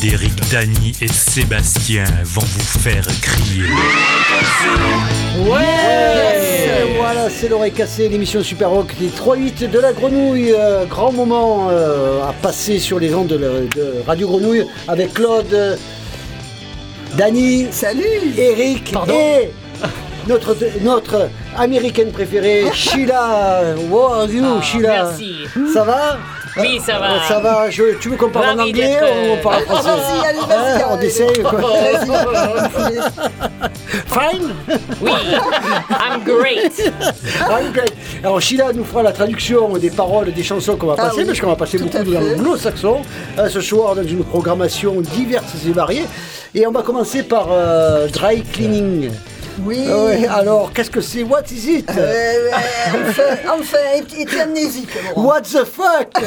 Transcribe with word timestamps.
Claude, 0.00 0.12
Eric, 0.12 0.50
Dany 0.50 0.92
et 1.00 1.08
Sébastien 1.08 2.04
vont 2.24 2.40
vous 2.42 2.78
faire 2.80 3.04
crier. 3.22 3.64
Ouais 5.48 6.96
Voilà, 6.96 7.28
c'est 7.30 7.48
l'oreille 7.48 7.72
cassée, 7.72 8.08
l'émission 8.08 8.42
Super 8.42 8.70
Rock, 8.70 8.94
les 9.00 9.08
3-8 9.08 9.70
de 9.70 9.78
la 9.78 9.92
grenouille. 9.92 10.52
euh, 10.56 10.84
grand 10.86 11.12
moment 11.12 11.68
euh, 11.70 12.22
à 12.22 12.32
passer 12.32 12.78
sur 12.78 12.98
les 12.98 13.14
ondes 13.14 13.28
de, 13.28 13.36
la- 13.36 13.60
de 13.60 13.94
Radio 14.06 14.28
Grenouille 14.28 14.66
avec 14.88 15.14
Claude, 15.14 15.52
euh, 15.52 15.76
Dany, 17.16 17.66
Salut 17.70 18.04
Eric 18.36 18.94
et 19.12 19.50
notre, 20.28 20.56
notre 20.82 21.28
américaine 21.56 22.10
préférée, 22.12 22.64
Sheila. 22.74 23.74
Are 23.74 24.26
you, 24.30 24.44
Ah, 24.44 24.62
Sheila 24.62 24.88
merci. 25.04 25.34
Ça 25.72 25.84
va? 25.84 26.18
Oui, 26.56 26.80
ça 26.84 26.98
va. 26.98 27.12
Euh, 27.12 27.18
Ça 27.28 27.38
va, 27.40 27.70
je- 27.70 27.94
tu 28.00 28.08
veux 28.08 28.16
qu'on 28.16 28.28
parle 28.30 28.58
en 28.60 28.64
anglais 28.64 28.98
ou 29.00 29.32
on 29.32 29.36
euh, 29.36 29.42
parle 29.42 29.62
français 29.64 29.88
Vas-y, 29.88 30.26
allez, 30.26 30.38
vas-y, 30.40 30.82
Hein, 30.82 30.86
On 30.90 31.00
essaye 31.00 31.42
Fine? 34.06 34.54
Oui, 35.00 35.10
I'm 35.90 36.22
great. 36.24 36.92
Ah, 37.48 37.58
ok. 37.68 37.82
Alors 38.24 38.40
Sheila 38.40 38.72
nous 38.72 38.84
fera 38.84 39.02
la 39.02 39.12
traduction 39.12 39.68
des 39.78 39.90
paroles 39.90 40.32
des 40.32 40.42
chansons 40.42 40.76
qu'on 40.76 40.88
va 40.88 40.94
Ah 40.98 41.02
passer, 41.04 41.18
oui, 41.20 41.24
parce 41.26 41.40
qu'on 41.40 41.48
va 41.48 41.56
passer 41.56 41.78
tout 41.78 41.84
beaucoup 41.84 42.04
dans 42.12 42.20
le 42.20 42.26
fait. 42.26 42.34
anglo-saxon 42.34 43.02
euh, 43.38 43.48
ce 43.48 43.60
soir 43.60 43.94
dans 43.94 44.02
une 44.04 44.24
programmation 44.24 45.00
diverse 45.00 45.44
et 45.66 45.72
variée. 45.72 46.04
Et 46.54 46.66
on 46.66 46.72
va 46.72 46.82
commencer 46.82 47.22
par 47.22 47.48
euh, 47.52 48.08
dry 48.08 48.42
cleaning. 48.42 49.10
Oui. 49.58 49.84
Ah 49.88 50.04
ouais, 50.04 50.26
alors 50.26 50.72
qu'est-ce 50.72 50.90
que 50.90 51.00
c'est 51.00 51.22
What 51.22 51.42
is 51.50 51.78
it? 51.78 51.90
Euh, 51.96 52.50
enfin, 53.08 53.22
enfin, 53.58 53.78
es 54.18 54.40
amnésique. 54.40 54.90
What 55.16 55.42
the 55.42 55.64
fuck? 55.64 56.08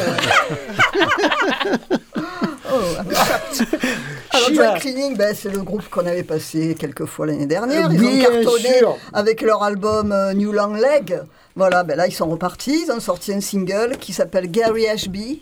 Alors, 4.32 4.48
Sheila. 4.48 4.72
Dry 4.72 4.80
Cleaning, 4.80 5.16
ben, 5.18 5.36
c'est 5.36 5.50
le 5.50 5.60
groupe 5.60 5.88
qu'on 5.90 6.06
avait 6.08 6.24
passé 6.24 6.76
quelques 6.80 7.06
fois 7.06 7.28
l'année 7.28 7.46
dernière. 7.46 7.90
Ils 7.92 8.00
Bien 8.00 8.10
ont 8.10 8.44
cartonné 8.44 8.78
sûr. 8.80 8.98
avec 9.14 9.42
leur 9.42 9.62
album 9.64 10.12
euh, 10.12 10.34
New 10.34 10.52
Long 10.52 10.74
Leg. 10.74 11.20
Voilà, 11.56 11.84
ben 11.84 11.96
là, 11.96 12.08
ils 12.08 12.12
sont 12.12 12.28
repartis. 12.28 12.84
Ils 12.86 12.92
ont 12.92 13.00
sorti 13.00 13.32
un 13.32 13.42
single 13.42 13.98
qui 14.00 14.12
s'appelle 14.12 14.50
Gary 14.50 14.88
Ashby. 14.88 15.42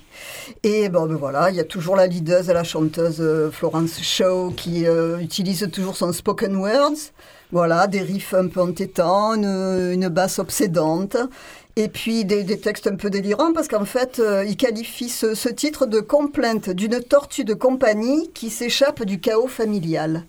Et 0.64 0.90
bon, 0.90 1.06
ben 1.08 1.16
voilà, 1.16 1.50
il 1.50 1.56
y 1.56 1.60
a 1.62 1.64
toujours 1.64 1.96
la 1.96 2.06
leaduse 2.06 2.50
et 2.50 2.54
la 2.54 2.66
chanteuse 2.66 3.22
euh, 3.22 3.50
Florence 3.50 4.02
Shaw 4.02 4.52
qui 4.52 4.86
euh, 4.86 5.20
utilise 5.20 5.70
toujours 5.72 5.96
son 5.96 6.12
spoken 6.12 6.58
words. 6.58 7.12
Voilà, 7.54 7.88
des 7.88 8.02
riffs 8.02 8.34
un 8.34 8.48
peu 8.48 8.62
entêtants, 8.62 9.36
une, 9.36 9.92
une 9.94 10.10
basse 10.10 10.40
obsédante. 10.40 11.18
Et 11.78 11.88
puis 11.88 12.26
des, 12.26 12.44
des 12.44 12.60
textes 12.60 12.88
un 12.88 12.96
peu 12.96 13.10
délirants 13.10 13.54
parce 13.54 13.68
qu'en 13.70 13.86
fait, 13.86 14.20
euh, 14.20 14.44
il 14.46 14.58
qualifie 14.58 15.08
ce, 15.08 15.36
ce 15.36 15.48
titre 15.48 15.86
de 15.86 16.02
complainte 16.02 16.70
d'une 16.70 17.00
tortue 17.02 17.46
de 17.46 17.54
compagnie 17.54 18.30
qui 18.34 18.50
s'échappe 18.50 19.04
du 19.06 19.20
chaos 19.22 19.48
familial. 19.48 20.24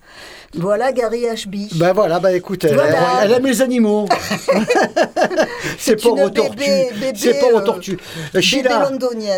Voilà 0.55 0.93
Gary 0.93 1.27
Ashby. 1.27 1.69
Ben 1.75 1.91
voilà, 1.91 2.19
ben 2.19 2.29
écoute, 2.33 2.63
elle, 2.63 2.75
Voilà. 2.75 3.23
elle 3.23 3.31
aime 3.33 3.45
les 3.45 3.61
animaux. 3.61 4.05
c'est 5.77 6.03
une 6.05 6.21
aux 6.21 6.29
tortues. 6.29 6.57
bébé- 6.57 6.89
bébé, 6.99 7.11
C'est 7.17 7.39
pas 7.39 7.47
aux 7.53 7.57
euh, 7.59 7.61
tortues. 7.61 7.97
Euh, 8.35 8.41
Sheila. 8.41 8.89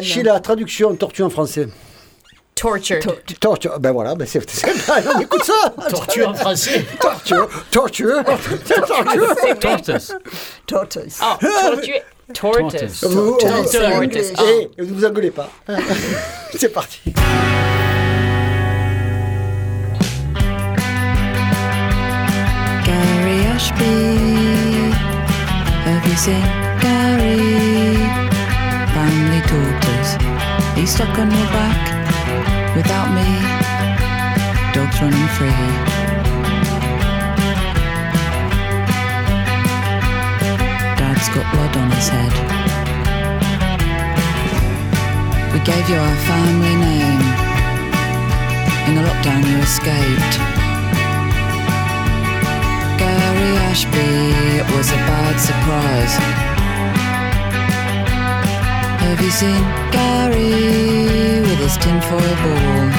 Sheila, 0.02 0.40
traduction 0.40 0.96
tortue 0.96 1.24
en 1.24 1.30
français. 1.30 1.68
Tortured. 2.56 3.04
Tortue, 3.42 3.68
ben 3.82 3.92
voilà, 3.92 4.16
ben 4.16 4.26
c'est, 4.26 4.50
c'est- 4.50 4.66
on 5.14 5.20
écoute 5.20 5.44
ça. 5.44 5.74
Tortue 5.90 6.24
en 6.24 6.34
français. 6.34 6.86
Tortue, 7.02 7.34
tortue, 7.70 8.08
tortue. 8.24 9.60
Tortoise. 9.60 10.16
Tortoise. 10.66 11.20
Tortured. 11.20 12.04
Tortoise. 12.34 13.04
Vous, 13.04 13.38
Tortoise, 13.38 13.76
vous- 13.76 13.90
vous- 13.90 13.96
anglais. 13.98 14.34
Eh, 14.78 14.82
ne 14.82 14.86
vous 14.86 15.06
engueulez 15.06 15.32
pas. 15.32 15.50
c'est 16.58 16.70
parti. 16.70 17.02
Gary 22.86 23.40
Ashby. 23.54 24.94
Have 25.86 26.06
you 26.08 26.16
seen 26.16 26.42
Gary? 26.80 27.98
Family 28.94 29.42
daughters. 29.50 30.10
He's 30.78 30.92
stuck 30.94 31.18
on 31.18 31.30
your 31.32 31.48
back 31.56 31.95
without 32.76 33.10
me. 33.16 33.24
Dogs 34.74 35.00
running 35.02 35.30
free. 35.38 35.64
Dad's 41.00 41.30
got 41.30 41.46
blood 41.54 41.78
on 41.78 41.90
his 41.92 42.10
head. 42.10 42.34
We 45.54 45.60
gave 45.64 45.90
you 45.90 45.96
our 45.96 46.18
family 46.28 46.76
name. 46.88 47.22
In 48.88 48.96
the 48.96 49.04
lockdown, 49.08 49.42
you 49.50 49.58
escaped. 49.60 50.36
Gary 53.00 53.52
Ashby, 53.70 54.60
it 54.60 54.76
was 54.76 54.92
a 54.92 55.00
bad 55.08 55.40
surprise. 55.40 56.45
Have 59.06 59.22
you 59.22 59.30
seen 59.30 59.62
Gary 59.92 61.40
with 61.42 61.60
his 61.60 61.78
tinfoil 61.78 62.36
ball? 62.42 62.90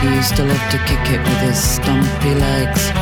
He 0.00 0.14
used 0.14 0.36
to 0.36 0.44
love 0.44 0.70
to 0.72 0.78
kick 0.84 1.10
it 1.10 1.20
with 1.20 1.40
his 1.40 1.58
stumpy 1.58 2.34
legs. 2.34 2.92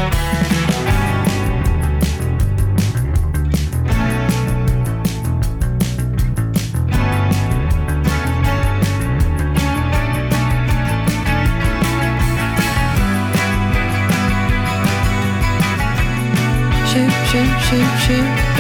Shoot, 16.91 17.13
shoot, 17.29 17.61
shoot, 17.67 17.99
shoot. 18.07 18.54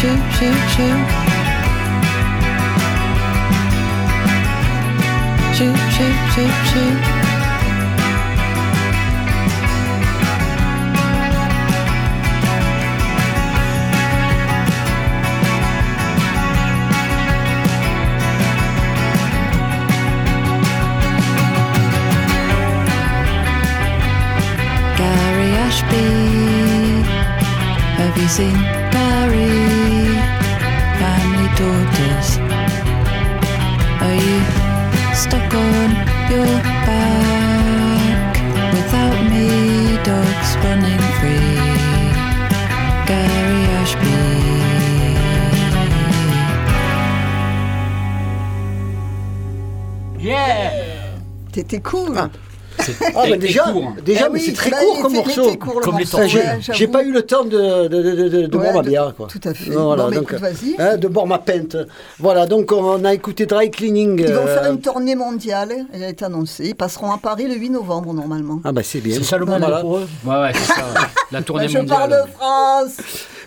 Choo 0.00 0.08
choo 0.08 0.54
choo. 0.72 0.96
Choo 5.54 5.74
choo 5.94 6.12
choo 6.32 6.48
choo. 6.68 6.92
Gary 24.96 25.50
Ashby, 25.66 26.06
have 27.98 28.16
you 28.16 28.28
seen? 28.28 28.89
T'étais 51.52 51.80
cool. 51.80 52.16
Ah, 53.14 53.24
ben 53.26 53.34
et 53.34 53.36
déjà, 53.36 53.64
court. 53.64 53.92
déjà 54.02 54.22
Ah 54.26 54.28
mais 54.32 54.38
oui, 54.38 54.44
c'est 54.46 54.52
très 54.54 54.70
bah, 54.70 54.78
court 54.80 55.02
comme 55.02 55.12
morceau. 55.12 55.54
court, 55.56 55.80
Comme 55.82 55.98
les 55.98 56.04
morceau, 56.04 56.16
Ça, 56.16 56.22
tortues. 56.22 56.30
j'ai, 56.30 56.38
ouais, 56.38 56.56
j'ai 56.60 56.72
j'avoue. 56.72 56.92
pas 56.92 57.02
eu 57.02 57.12
le 57.12 57.22
temps 57.22 57.44
de, 57.44 57.88
de, 57.88 58.02
de, 58.02 58.28
de, 58.28 58.46
de 58.46 58.56
Ouais, 58.56 58.62
boire 58.62 58.74
ma 58.76 58.82
bière. 58.82 59.12
Quoi. 59.14 59.26
tout 59.26 59.40
à 59.44 59.52
fait. 59.52 59.70
Voilà, 59.72 60.04
Bon, 60.04 60.10
donc, 60.12 60.32
écoute, 60.32 60.44
hein, 60.78 60.96
de 60.96 61.08
boire 61.08 61.26
ma 61.26 61.38
pinte. 61.38 61.76
Voilà, 62.18 62.46
donc 62.46 62.72
on 62.72 63.04
a 63.04 63.12
écouté 63.12 63.44
Dry 63.44 63.70
Cleaning. 63.70 64.20
Ils 64.26 64.32
vont 64.32 64.46
euh, 64.46 64.54
faire 64.62 64.72
une 64.72 64.80
tournée 64.80 65.14
mondiale, 65.14 65.74
elle 65.92 66.04
a 66.04 66.08
été 66.08 66.24
annoncée. 66.24 66.68
Ils 66.68 66.74
passeront 66.74 67.10
à 67.12 67.18
Paris 67.18 67.46
le 67.48 67.54
8 67.56 67.68
novembre 67.70 68.14
normalement. 68.14 68.60
Ah 68.64 68.72
bah 68.72 68.82
c'est 68.82 69.00
bien. 69.00 69.14
C'est 69.16 69.24
ça 69.24 69.36
le 69.36 69.44
Voilà. 69.44 69.66
moment 69.68 69.80
pour 69.82 69.96
eux 69.98 70.08
Ouais, 70.24 70.40
ouais, 70.40 70.52
c'est 70.54 70.72
ça. 70.72 70.84
La 71.32 71.42
tournée 71.42 71.68
je 71.68 71.76
mondiale. 71.78 71.98
parle 71.98 72.10
de 72.12 72.30
France 72.32 72.96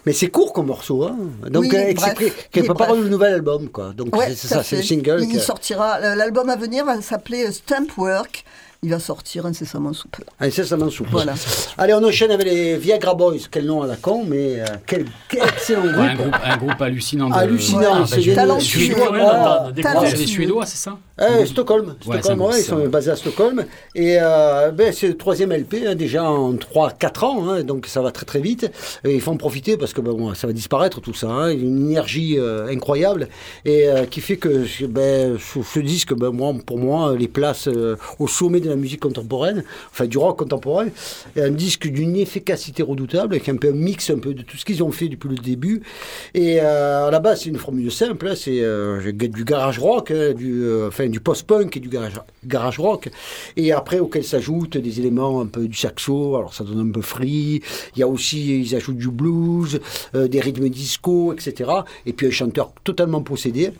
Mais 0.05 0.13
c'est 0.13 0.27
court 0.27 0.51
comme 0.53 0.67
morceau, 0.67 1.03
hein. 1.03 1.15
Donc, 1.49 1.63
Oui, 1.63 1.69
euh, 1.73 1.93
c'est 1.97 2.49
qu'elle 2.51 2.65
prépare 2.65 2.93
le 2.95 3.07
nouvel 3.07 3.33
album, 3.35 3.69
quoi. 3.69 3.93
Donc, 3.95 4.15
Ouais, 4.15 4.33
c'est 4.35 4.47
ça, 4.47 4.63
c'est 4.63 4.77
le 4.77 4.83
single. 4.83 5.19
Il 5.21 5.33
que- 5.33 5.39
sortira. 5.39 5.99
L'album 6.15 6.49
à 6.49 6.55
venir 6.55 6.85
va 6.85 7.01
s'appeler 7.01 7.51
Stamp 7.51 7.87
Work. 7.97 8.43
Il 8.85 8.89
va 8.89 8.99
sortir 8.99 9.45
incessamment 9.45 9.93
sous 9.93 10.09
peu. 10.09 10.23
Ça 10.51 10.75
m'en 10.75 10.89
soupe. 10.89 11.07
Voilà. 11.09 11.35
Allez, 11.77 11.93
on 11.93 12.03
enchaîne 12.03 12.31
avec 12.31 12.45
les 12.45 12.75
Viagra 12.75 13.15
Boys. 13.15 13.37
Quel 13.49 13.65
nom 13.65 13.81
à 13.81 13.87
la 13.87 13.95
con, 13.95 14.25
mais 14.27 14.59
euh, 14.59 14.65
quel, 14.85 15.05
quel 15.29 15.41
excellent 15.43 15.83
groupe. 15.83 15.95
Ouais, 15.95 16.07
un, 16.09 16.15
groupe, 16.15 16.35
un 16.43 16.57
groupe 16.57 16.81
hallucinant. 16.81 17.29
De... 17.29 17.33
Hallucinant, 17.33 18.05
c'est. 18.05 18.19
Suédois, 18.59 19.09
ouais, 19.11 19.21
Ah, 19.23 19.69
des 19.73 19.83
c'est 20.09 20.17
des 20.17 20.27
Suédois, 20.27 20.65
c'est 20.65 20.77
ça 20.77 20.97
Eh, 21.21 21.45
Stockholm, 21.45 21.95
Ouais, 22.07 22.19
Stockholm 22.19 22.39
ça, 22.39 22.45
ouais, 22.47 22.59
ils 22.59 22.63
sont 22.63 22.87
basés 22.87 23.11
à 23.11 23.15
Stockholm. 23.15 23.65
Et 23.93 24.17
euh, 24.19 24.71
ben, 24.71 24.91
c'est 24.91 25.07
le 25.07 25.15
troisième 25.15 25.51
LP, 25.53 25.75
hein, 25.85 25.93
déjà 25.93 26.23
en 26.23 26.53
3-4 26.55 27.23
ans, 27.25 27.49
hein, 27.49 27.63
donc 27.63 27.85
ça 27.85 28.01
va 28.01 28.11
très 28.11 28.25
très 28.25 28.39
vite. 28.41 28.71
Et 29.03 29.13
il 29.13 29.21
faut 29.21 29.29
en 29.29 29.37
profiter 29.37 29.77
parce 29.77 29.93
que 29.93 30.01
ben, 30.01 30.13
bon, 30.13 30.33
ça 30.33 30.47
va 30.47 30.53
disparaître 30.53 31.01
tout 31.01 31.13
ça. 31.13 31.27
hein. 31.27 31.51
Il 31.51 31.59
y 31.59 31.61
a 31.61 31.65
une 31.67 31.89
énergie 31.89 32.35
euh, 32.39 32.65
incroyable 32.67 33.27
et 33.63 33.87
euh, 33.89 34.05
qui 34.05 34.21
fait 34.21 34.37
que 34.37 34.65
ben, 34.87 35.37
ce, 35.37 35.61
ce 35.61 35.79
disque, 35.79 36.15
ben, 36.15 36.31
moi, 36.31 36.51
pour 36.65 36.79
moi, 36.79 37.15
les 37.15 37.27
place 37.27 37.67
euh, 37.67 37.95
au 38.17 38.27
sommet 38.27 38.59
de 38.59 38.69
la 38.69 38.75
musique 38.75 39.01
contemporaine, 39.01 39.63
enfin 39.91 40.07
du 40.07 40.17
rock 40.17 40.39
contemporain. 40.39 40.87
Un 41.37 41.51
disque 41.51 41.87
d'une 41.87 42.15
efficacité 42.15 42.81
redoutable, 42.81 43.35
avec 43.35 43.47
un 43.49 43.57
peu 43.57 43.67
un 43.69 43.73
mix 43.73 44.09
un 44.09 44.17
peu 44.17 44.33
de 44.33 44.41
tout 44.41 44.57
ce 44.57 44.65
qu'ils 44.65 44.81
ont 44.81 44.91
fait 44.91 45.09
depuis 45.09 45.29
le 45.29 45.35
début. 45.35 45.83
Et 46.33 46.59
à 46.59 47.11
la 47.11 47.19
base, 47.19 47.41
c'est 47.43 47.49
une 47.49 47.59
formule 47.59 47.91
simple, 47.91 48.27
hein, 48.29 48.33
c'est 48.35 48.63
du 49.29 49.43
garage 49.45 49.77
rock, 49.77 50.11
du, 50.11 50.63
euh, 50.63 50.89
du 51.11 51.19
post-punk 51.19 51.77
et 51.77 51.79
du 51.79 51.89
garage, 51.89 52.19
garage 52.45 52.79
rock. 52.79 53.09
Et 53.57 53.71
après, 53.71 53.99
auquel 53.99 54.23
s'ajoutent 54.23 54.77
des 54.77 54.99
éléments 54.99 55.41
un 55.41 55.45
peu 55.45 55.67
du 55.67 55.77
saxo, 55.77 56.35
alors 56.35 56.53
ça 56.53 56.63
donne 56.63 56.89
un 56.89 56.91
peu 56.91 57.01
free. 57.01 57.61
Il 57.95 57.99
y 57.99 58.03
a 58.03 58.07
aussi, 58.07 58.61
ils 58.61 58.75
ajoutent 58.75 58.97
du 58.97 59.09
blues, 59.09 59.79
euh, 60.15 60.27
des 60.27 60.39
rythmes 60.39 60.69
disco, 60.69 61.33
etc. 61.33 61.71
Et 62.05 62.13
puis 62.13 62.27
un 62.27 62.31
chanteur 62.31 62.73
totalement 62.83 63.21
possédé. 63.21 63.71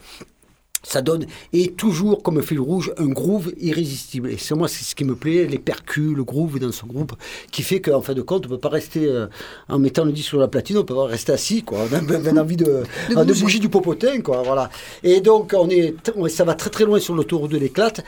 Ça 0.86 1.00
donne, 1.00 1.24
et 1.54 1.72
toujours 1.72 2.22
comme 2.22 2.42
fil 2.42 2.60
rouge, 2.60 2.92
un 2.98 3.06
groove 3.06 3.52
irrésistible. 3.58 4.30
Et 4.30 4.36
c'est 4.36 4.54
moi, 4.54 4.68
c'est 4.68 4.84
ce 4.84 4.94
qui 4.94 5.04
me 5.04 5.14
plaît, 5.14 5.46
les 5.46 5.58
percus, 5.58 6.14
le 6.14 6.24
groove 6.24 6.58
dans 6.58 6.72
ce 6.72 6.84
groupe, 6.84 7.12
qui 7.50 7.62
fait 7.62 7.80
qu'en 7.80 8.02
fin 8.02 8.12
de 8.12 8.20
compte, 8.20 8.44
on 8.44 8.48
peut 8.50 8.58
pas 8.58 8.68
rester, 8.68 9.06
euh, 9.06 9.26
en 9.70 9.78
mettant 9.78 10.04
le 10.04 10.12
disque 10.12 10.28
sur 10.28 10.38
la 10.38 10.46
platine, 10.48 10.76
on 10.76 10.84
peut 10.84 10.94
pas 10.94 11.06
rester 11.06 11.32
assis, 11.32 11.62
quoi. 11.62 11.78
On 11.90 11.94
a 11.96 12.18
bien 12.18 12.36
envie 12.36 12.56
de, 12.56 12.82
De 13.08 13.24
de, 13.24 13.32
bouger. 13.32 13.58
du 13.60 13.70
popotin, 13.70 14.20
quoi, 14.20 14.42
voilà. 14.42 14.68
Et 15.02 15.20
donc, 15.22 15.54
on 15.58 15.70
est, 15.70 15.94
on- 16.16 16.28
ça 16.28 16.44
va 16.44 16.54
très 16.54 16.68
très 16.70 16.84
loin 16.84 17.00
sur 17.00 17.14
l'autoroute 17.14 17.50
de 17.50 17.58
l'éclate. 17.58 18.04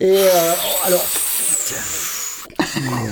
Et, 0.00 0.10
euh, 0.18 0.52
alors, 0.84 1.04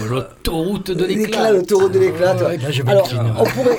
L'autoroute 0.08 0.90
de 0.90 1.04
l'éclat, 1.04 1.24
l'éclat. 1.26 1.52
l'autoroute 1.52 1.92
de 1.92 1.98
l'éclate. 2.00 2.40
ouais, 2.42 2.56
là, 2.58 2.70
je 2.70 2.82
alors, 2.82 3.02
m'incline. 3.12 3.34
on 3.38 3.44
pourrait, 3.44 3.78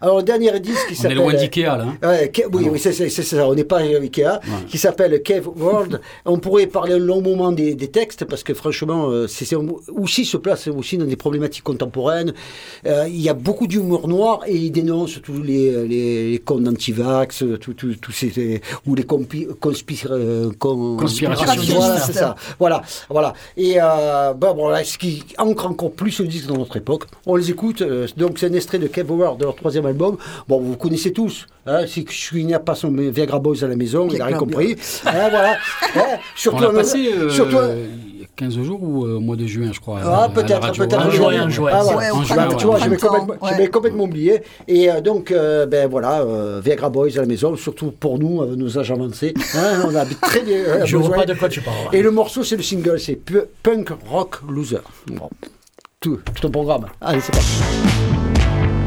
alors, 0.00 0.18
le 0.18 0.22
dernier 0.22 0.58
disque 0.60 0.86
qui 0.86 0.90
On 0.90 0.92
est 0.92 0.94
s'appelle. 0.94 1.16
loin 1.18 1.34
d'Ikea, 1.34 1.62
là. 1.76 1.86
hein. 2.02 2.08
Ouais, 2.08 2.30
Ke- 2.32 2.46
oui, 2.52 2.68
oui, 2.70 2.78
c'est 2.78 2.92
ça. 2.92 3.46
On 3.48 3.54
n'est 3.54 3.64
pas 3.64 3.78
à 3.78 3.82
Ikea, 3.82 4.40
qui 4.68 4.78
s'appelle 4.78 5.22
Cave 5.22 5.48
World. 5.56 6.00
On 6.24 6.38
pourrait 6.38 6.66
parler 6.66 6.94
un 6.94 6.98
long 6.98 7.20
moment 7.20 7.52
des, 7.52 7.74
des 7.74 7.88
textes 7.88 8.24
parce 8.24 8.42
que 8.42 8.54
franchement, 8.54 9.08
euh, 9.10 9.26
c'est 9.26 9.54
aussi 9.88 10.24
se 10.24 10.36
place 10.36 10.68
aussi 10.68 10.96
dans 10.98 11.04
des 11.04 11.16
problématiques 11.16 11.64
contemporaines. 11.64 12.32
Euh, 12.86 13.06
il 13.08 13.20
y 13.20 13.28
a 13.28 13.34
beaucoup 13.34 13.66
d'humour 13.66 14.08
noir 14.08 14.40
et 14.46 14.56
il 14.56 14.70
dénonce 14.70 15.20
tous 15.22 15.42
les 15.42 15.86
les, 15.86 16.30
les 16.32 16.38
cons 16.38 16.64
anti-vax, 16.66 17.44
tous 17.60 18.12
ces 18.12 18.60
ou 18.86 18.94
les 18.94 19.02
compi, 19.04 19.46
conspir, 19.60 20.08
euh, 20.10 20.50
con- 20.58 20.96
Conspirationnistes. 20.96 21.72
Voilà, 21.72 21.98
c'est 22.00 22.12
ça. 22.12 22.34
Voilà, 22.58 22.82
voilà. 23.08 23.32
Et 23.56 23.74
euh, 23.80 24.32
bah, 24.34 24.52
bon, 24.54 24.68
là, 24.68 24.82
ce 24.84 24.96
qui 24.98 25.22
ancre 25.38 25.66
encore 25.66 25.92
plus 25.92 26.18
le 26.20 26.26
disque 26.26 26.46
dans 26.46 26.56
notre 26.58 26.76
époque. 26.76 27.04
On 27.26 27.36
les 27.36 27.50
écoute. 27.50 27.82
donc 28.16 28.38
c'est 28.38 28.46
un 28.46 28.52
extrait 28.54 28.78
de 28.78 28.86
Cave 28.86 29.10
World 29.10 29.38
de 29.40 29.44
leur 29.44 29.54
troisième 29.56 29.86
album. 29.90 30.16
Bon, 30.48 30.58
vous 30.60 30.76
connaissez 30.76 31.12
tous. 31.12 31.46
Hein, 31.66 31.86
si 31.86 32.04
je 32.08 32.14
suis 32.16 32.44
n'a 32.44 32.58
pas 32.58 32.74
son 32.74 32.90
Viagra 32.90 33.38
Boys 33.38 33.62
à 33.62 33.68
la 33.68 33.76
maison, 33.76 34.08
il 34.10 34.18
n'a 34.18 34.24
rien 34.24 34.36
compris. 34.38 34.76
Hein, 35.06 35.28
voilà. 35.30 35.52
Hein, 35.96 36.00
On 36.14 36.18
surtout, 36.36 36.64
en- 36.64 36.72
passé 36.72 37.10
euh, 37.14 37.28
surtout- 37.30 37.56
il 38.16 38.22
a 38.24 38.26
15 38.36 38.56
jours 38.62 38.80
ou 38.82 39.04
euh, 39.04 39.16
au 39.16 39.20
mois 39.20 39.34
de 39.36 39.44
juin, 39.46 39.70
je 39.72 39.80
crois. 39.80 39.98
Ah, 40.04 40.28
peut-être, 40.32 40.72
peut-être. 40.72 41.06
En 41.06 41.10
juin, 41.10 41.46
en 41.46 41.50
juin. 41.50 41.70
Ah, 41.74 41.82
voilà. 41.82 42.14
Ouais, 42.14 42.56
tu 42.56 42.66
vois, 42.66 42.78
j'avais 42.78 42.96
complètement, 42.96 43.34
ouais. 43.42 43.68
complètement 43.68 44.04
oublié. 44.04 44.42
Et 44.68 44.90
euh, 44.90 45.00
donc, 45.00 45.30
euh, 45.32 45.66
ben 45.66 45.88
voilà, 45.90 46.20
euh, 46.22 46.60
Viagra 46.64 46.88
Boys 46.90 47.08
à 47.16 47.20
la 47.20 47.26
maison, 47.26 47.56
surtout 47.56 47.90
pour 47.90 48.18
nous, 48.18 48.44
nos 48.56 48.78
âges 48.78 48.90
avancés. 48.92 49.34
Hein, 49.56 49.82
on 49.86 49.94
a 49.94 50.04
très 50.06 50.40
bien. 50.42 50.56
euh, 50.58 50.86
Je 50.86 50.96
vois 50.96 51.14
pas 51.16 51.26
de 51.26 51.34
quoi 51.34 51.48
tu 51.48 51.60
parles. 51.60 51.76
Et 51.92 52.02
le 52.02 52.10
morceau, 52.10 52.42
c'est 52.44 52.56
le 52.56 52.62
single, 52.62 52.98
c'est 53.00 53.16
Pu- 53.16 53.42
Punk 53.62 53.90
Rock 54.08 54.38
Loser. 54.48 54.78
Bon. 55.08 55.28
Tout, 56.00 56.18
tout 56.40 56.46
un 56.46 56.50
programme. 56.50 56.86
Allez, 57.00 57.20
c'est 57.20 57.32
parti. 57.32 58.79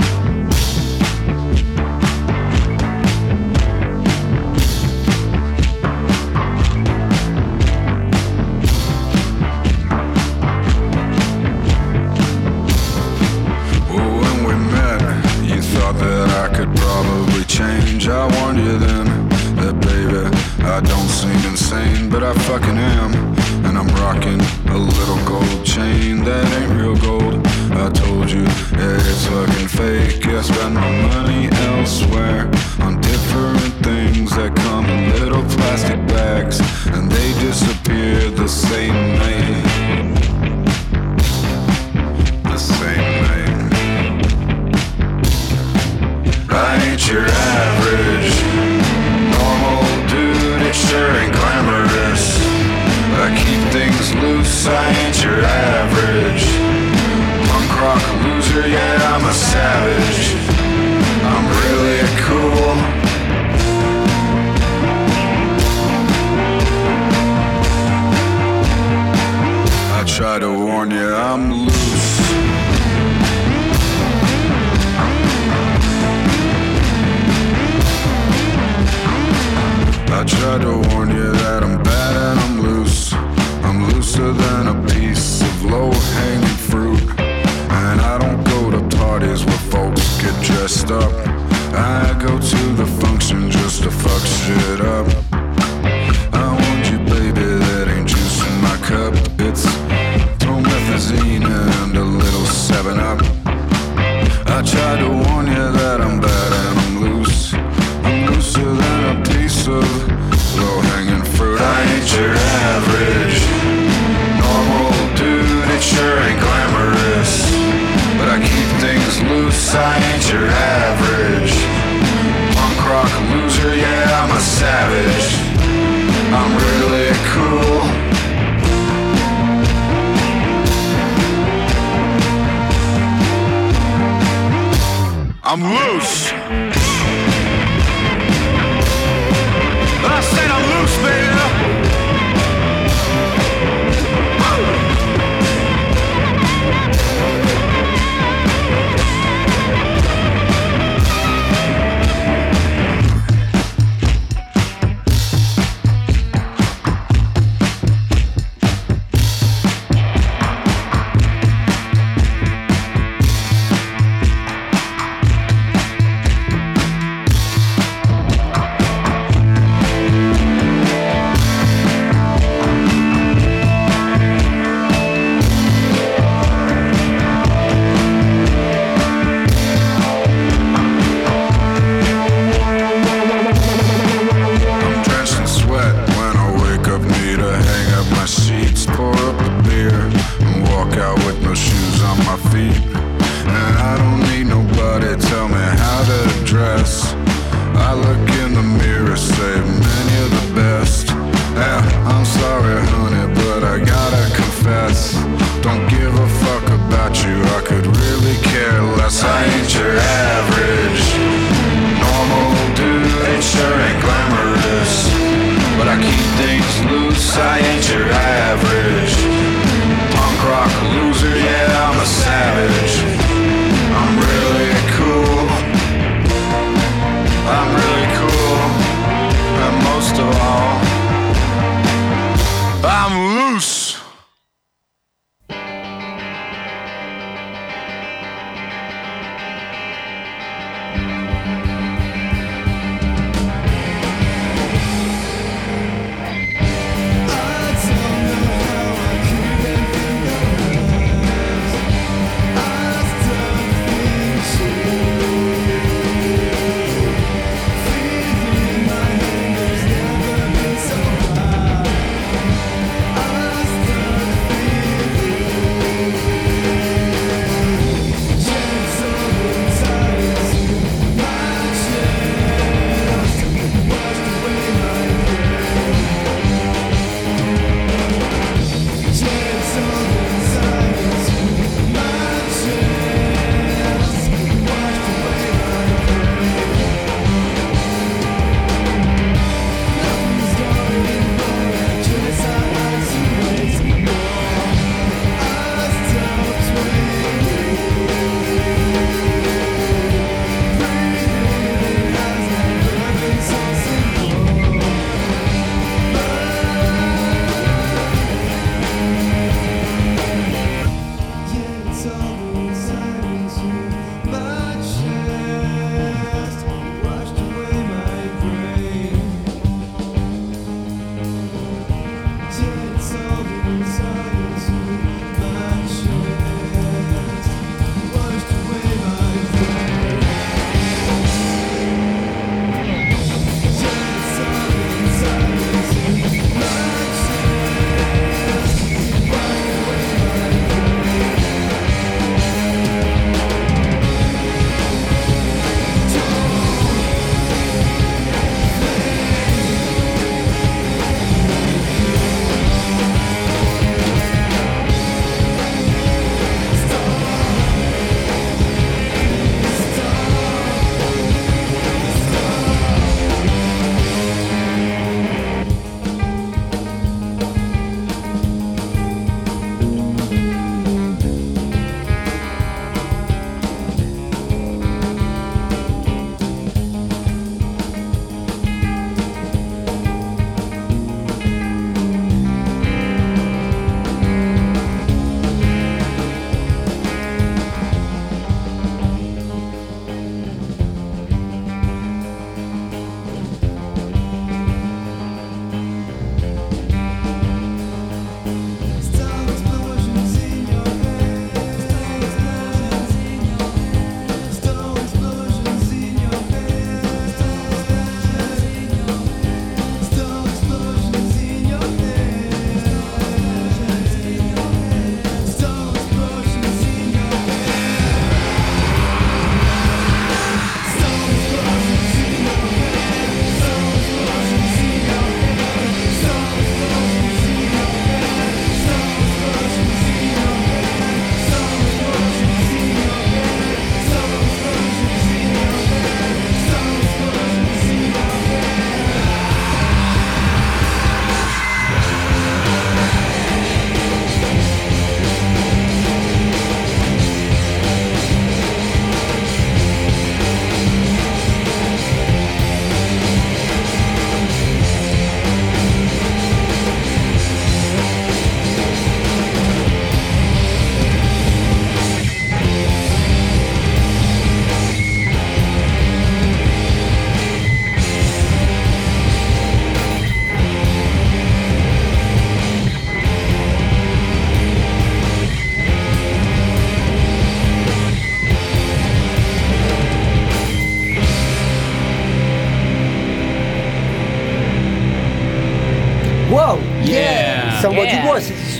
I 217.36 217.60
ain't 217.60 217.90
your 217.90 218.08
average 218.10 219.13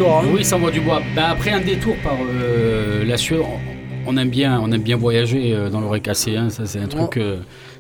hein. 0.10 0.26
Oui, 0.34 0.44
ça 0.44 0.56
envoie 0.58 0.72
du 0.72 0.82
bois. 0.82 1.02
Ben, 1.16 1.24
après 1.26 1.52
un 1.52 1.62
détour 1.62 1.96
par 2.04 2.18
euh, 2.22 3.04
la 3.06 3.18
Suède, 3.18 3.42
on- 4.06 4.18
aime 4.18 4.30
bien, 4.30 4.60
on 4.62 4.72
aime 4.72 4.82
bien 4.82 4.98
voyager 4.98 5.54
euh, 5.56 5.70
dans 5.70 5.80
l'oreille 5.82 6.02
cassée. 6.02 6.36
hein, 6.36 6.50
ça, 6.50 6.66
c'est 6.66 6.80
un 6.80 6.88
truc 6.88 7.18
euh, 7.18 7.38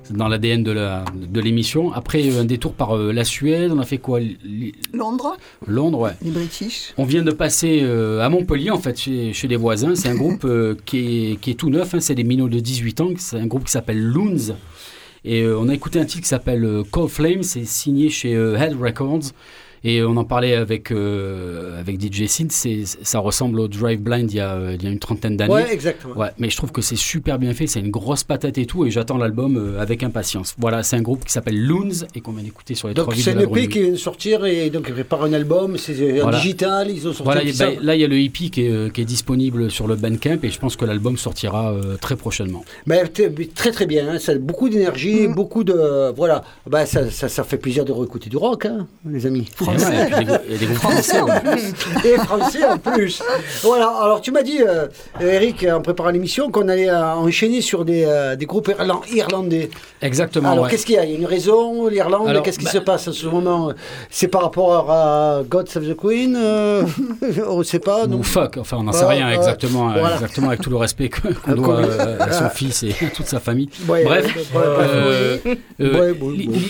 dans 0.10 0.28
l'ADN 0.28 0.64
de 0.64 0.72
la- 0.72 1.04
de 1.16 1.42
l'émission. 1.42 1.92
Après 1.94 2.38
un 2.38 2.46
détour 2.46 2.74
par 2.74 2.96
euh, 2.98 3.12
la 3.12 3.24
Suède, 3.24 3.72
on 3.74 3.80
a 3.80 3.86
fait 3.86 3.98
quoi? 3.98 4.20
Li- 4.20 4.74
Londres, 4.94 5.36
Londres, 5.68 6.00
ouais. 6.00 6.12
les 6.24 6.32
British. 6.32 6.94
On 6.98 7.04
vient 7.06 7.24
de 7.24 7.32
passer 7.32 7.80
euh, 7.84 8.22
à 8.22 8.30
Montpellier, 8.30 8.72
en 8.72 8.80
fait, 8.80 8.98
chez, 9.00 9.34
chez 9.34 9.48
les 9.48 9.58
voisins. 9.58 9.96
C'est 9.96 10.10
un 10.10 10.16
groupe 10.16 10.48
qui, 10.86 11.32
est, 11.34 11.36
qui 11.42 11.52
est 11.52 11.56
tout 11.56 11.70
neuf, 11.70 11.94
hein, 11.94 12.00
c'est 12.00 12.16
des 12.16 12.24
minots 12.24 12.50
de 12.50 12.60
18 12.60 13.02
ans. 13.02 13.10
C'est 13.18 13.40
un 13.40 13.48
groupe 13.48 13.66
qui 13.66 13.72
s'appelle 13.72 14.02
Loons. 14.02 14.56
Et 15.26 15.48
on 15.48 15.70
a 15.70 15.74
écouté 15.74 16.00
un 16.00 16.06
titre 16.06 16.24
qui 16.24 16.28
s'appelle 16.28 16.84
Cold 16.92 17.10
Flame, 17.10 17.44
c'est 17.44 17.64
signé 17.66 18.10
chez 18.10 18.32
Head 18.32 18.76
Records. 18.82 19.32
Et 19.86 20.02
on 20.02 20.16
en 20.16 20.24
parlait 20.24 20.56
avec, 20.56 20.92
euh, 20.92 21.80
avec 21.80 22.00
DJ 22.02 22.28
c'est- 22.28 22.86
ça 22.86 23.20
ressemble 23.20 23.60
au 23.60 23.68
Drive 23.68 24.00
Blind 24.00 24.32
il 24.32 24.38
y 24.38 24.40
a, 24.40 24.72
il 24.74 24.82
y 24.84 24.88
a 24.88 24.90
une 24.90 25.00
trentaine 25.00 25.36
d'années. 25.36 25.54
Ouais, 25.54 25.74
exactement. 25.74 26.16
Ouais, 26.16 26.30
mais 26.40 26.50
je 26.50 26.56
trouve 26.58 26.72
que 26.72 26.82
c'est 26.82 26.96
super 26.96 27.38
bien 27.40 27.54
fait, 27.54 27.68
c'est 27.68 27.80
une 27.82 27.92
grosse 27.92 28.24
patate 28.24 28.58
et 28.58 28.66
tout, 28.66 28.86
et 28.86 28.92
j'attends 28.92 29.18
l'album 29.18 29.58
euh, 29.58 29.82
avec 29.82 30.02
impatience. 30.04 30.56
Voilà, 30.58 30.84
c'est 30.84 30.96
un 30.96 31.02
groupe 31.02 31.26
qui 31.26 31.32
s'appelle 31.34 31.62
Loons 31.62 32.06
et 32.16 32.22
qu'on 32.22 32.32
vient 32.32 32.44
d'écouter 32.44 32.76
sur 32.76 32.88
les 32.88 32.94
Donc 32.94 33.04
trois 33.06 33.14
villes 33.14 33.24
c'est 33.24 33.32
de 33.34 33.38
la 33.38 33.44
EP 33.44 33.50
Grenouille. 33.52 33.70
qui 33.70 33.82
vient 33.82 33.92
de 33.92 33.96
sortir 33.98 34.46
et 34.46 34.70
donc 34.70 34.86
il 34.88 34.94
prépare 34.94 35.24
un 35.24 35.34
album, 35.34 35.78
c'est 35.78 36.00
euh, 36.00 36.20
en 36.20 36.24
Voilà. 36.24 36.38
digital, 36.38 36.90
ils 36.90 37.08
ont 37.08 37.12
sorti 37.12 37.24
Voilà, 37.24 37.44
bah, 37.44 37.52
ça. 37.52 37.70
là 37.82 37.96
il 37.96 38.02
y 38.02 38.04
a 38.06 38.08
le 38.08 38.20
hippie 38.20 38.52
qui 38.52 38.62
est, 38.62 38.94
qui 38.94 39.02
est 39.02 39.06
disponible 39.06 39.70
sur 39.70 39.88
le 39.88 39.96
Bandcamp 39.96 40.40
et 40.44 40.50
je 40.50 40.60
pense 40.60 40.76
que 40.78 40.86
l'album 40.86 41.18
sortira 41.18 41.74
euh, 41.74 41.98
très 41.98 42.16
prochainement. 42.16 42.64
Mais 42.88 43.04
très 43.54 43.72
très 43.72 43.86
bien, 43.86 44.08
hein, 44.14 44.20
ça 44.20 44.32
a 44.32 44.36
beaucoup 44.36 44.70
d'énergie, 44.70 45.28
Mm. 45.28 45.36
beaucoup 45.36 45.64
de... 45.66 46.12
Voilà, 46.16 46.44
bah, 46.70 46.86
ça, 46.86 47.10
ça, 47.12 47.28
ça 47.28 47.44
fait 47.44 47.58
plaisir 47.58 47.84
de 47.86 47.92
réécouter 47.92 48.30
du 48.30 48.38
rock, 48.38 48.66
hein, 48.66 48.88
les 49.10 49.26
amis. 49.26 49.48
Et 49.74 50.56
puis 50.56 50.58
des 50.58 50.66
groupes 50.66 50.78
français. 50.80 51.22
ouais. 51.22 51.42
Et 52.06 52.18
français 52.18 52.66
en 52.66 52.78
plus. 52.78 53.22
Voilà, 53.64 53.88
alors 54.02 54.22
tu 54.22 54.32
m'as 54.32 54.44
dit, 54.44 54.62
euh, 54.62 54.88
Eric, 55.20 55.66
en 55.72 55.82
préparant 55.82 56.10
l'émission, 56.10 56.50
qu'on 56.52 56.68
allait 56.70 56.90
euh, 56.90 57.14
enchaîner 57.16 57.62
sur 57.62 57.86
des, 57.86 58.04
euh, 58.06 58.36
des 58.36 58.46
groupes 58.46 58.70
irlan- 58.70 59.02
irlandais. 59.14 59.70
Exactement. 60.02 60.52
Alors 60.52 60.66
ouais. 60.66 60.70
qu'est-ce 60.72 60.86
qu'il 60.86 60.96
y 60.96 60.98
a? 60.98 61.06
Il 61.06 61.12
y 61.12 61.16
a 61.16 61.18
une 61.18 61.26
raison, 61.26 61.88
l'Irlande, 61.88 62.42
qu'est-ce 62.44 62.60
qui 62.60 62.66
bah- 62.66 62.72
se 62.72 62.78
passe 62.80 63.08
en 63.08 63.12
ce 63.14 63.26
moment? 63.28 63.72
C'est 64.10 64.28
par 64.28 64.42
rapport 64.44 64.90
à 64.92 65.42
God 65.50 65.68
Save 65.70 65.88
the 65.88 65.96
Queen 65.96 66.36
On 67.48 67.58
ne 67.60 67.64
sait 67.64 67.80
pas. 67.80 68.06
Ou 68.06 68.24
fuck, 68.24 68.58
enfin 68.58 68.78
on 68.80 68.84
n'en 68.84 68.92
sait 68.92 69.06
Ouais, 69.06 69.16
rien 69.16 69.30
exactement, 69.32 69.92
Voilà. 69.92 70.16
exactement 70.16 70.48
avec 70.50 70.62
tout 70.62 70.70
le 70.70 70.78
respect 70.78 71.10
qu'on 71.44 71.54
doit 71.56 71.82
à 72.20 72.32
son 72.32 72.50
fils 72.50 72.84
et 72.84 72.92
à 73.02 73.10
toute 73.16 73.28
sa 73.28 73.40
famille. 73.40 73.70
Ouais, 73.88 74.04
Bref, 74.04 74.34
ouais, 75.80 76.14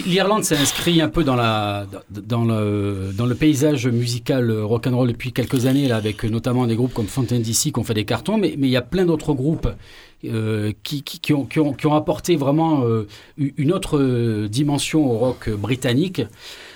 l'Irlande 0.06 0.44
s'est 0.44 0.58
inscrit 0.58 1.02
un 1.02 1.10
peu 1.10 1.24
dans, 1.24 1.36
la, 1.36 1.86
dans, 2.10 2.44
le, 2.46 2.93
dans 3.16 3.26
le 3.26 3.36
paysage 3.36 3.88
musical 3.88 4.50
euh, 4.50 4.66
rock'n'roll 4.66 5.08
depuis 5.10 5.32
quelques 5.34 5.66
années, 5.66 5.88
là, 5.88 5.98
avec 5.98 6.24
notamment 6.24 6.66
des 6.68 6.76
groupes 6.76 6.94
comme 6.94 7.08
Fontaine 7.08 7.42
DC 7.42 7.72
qui 7.72 7.74
ont 7.78 7.84
fait 7.84 7.94
des 7.94 8.06
cartons, 8.06 8.38
mais 8.38 8.54
il 8.58 8.66
y 8.68 8.78
a 8.78 8.82
plein 8.82 9.06
d'autres 9.06 9.34
groupes 9.34 9.68
euh, 10.26 10.72
qui, 10.84 11.04
qui, 11.04 11.34
ont, 11.34 11.46
qui, 11.46 11.60
ont, 11.60 11.74
qui 11.74 11.86
ont 11.88 11.94
apporté 11.96 12.36
vraiment 12.36 12.84
euh, 12.86 13.08
une 13.38 13.74
autre 13.74 13.98
euh, 13.98 14.48
dimension 14.48 15.06
au 15.12 15.18
rock 15.18 15.50
britannique 15.50 16.22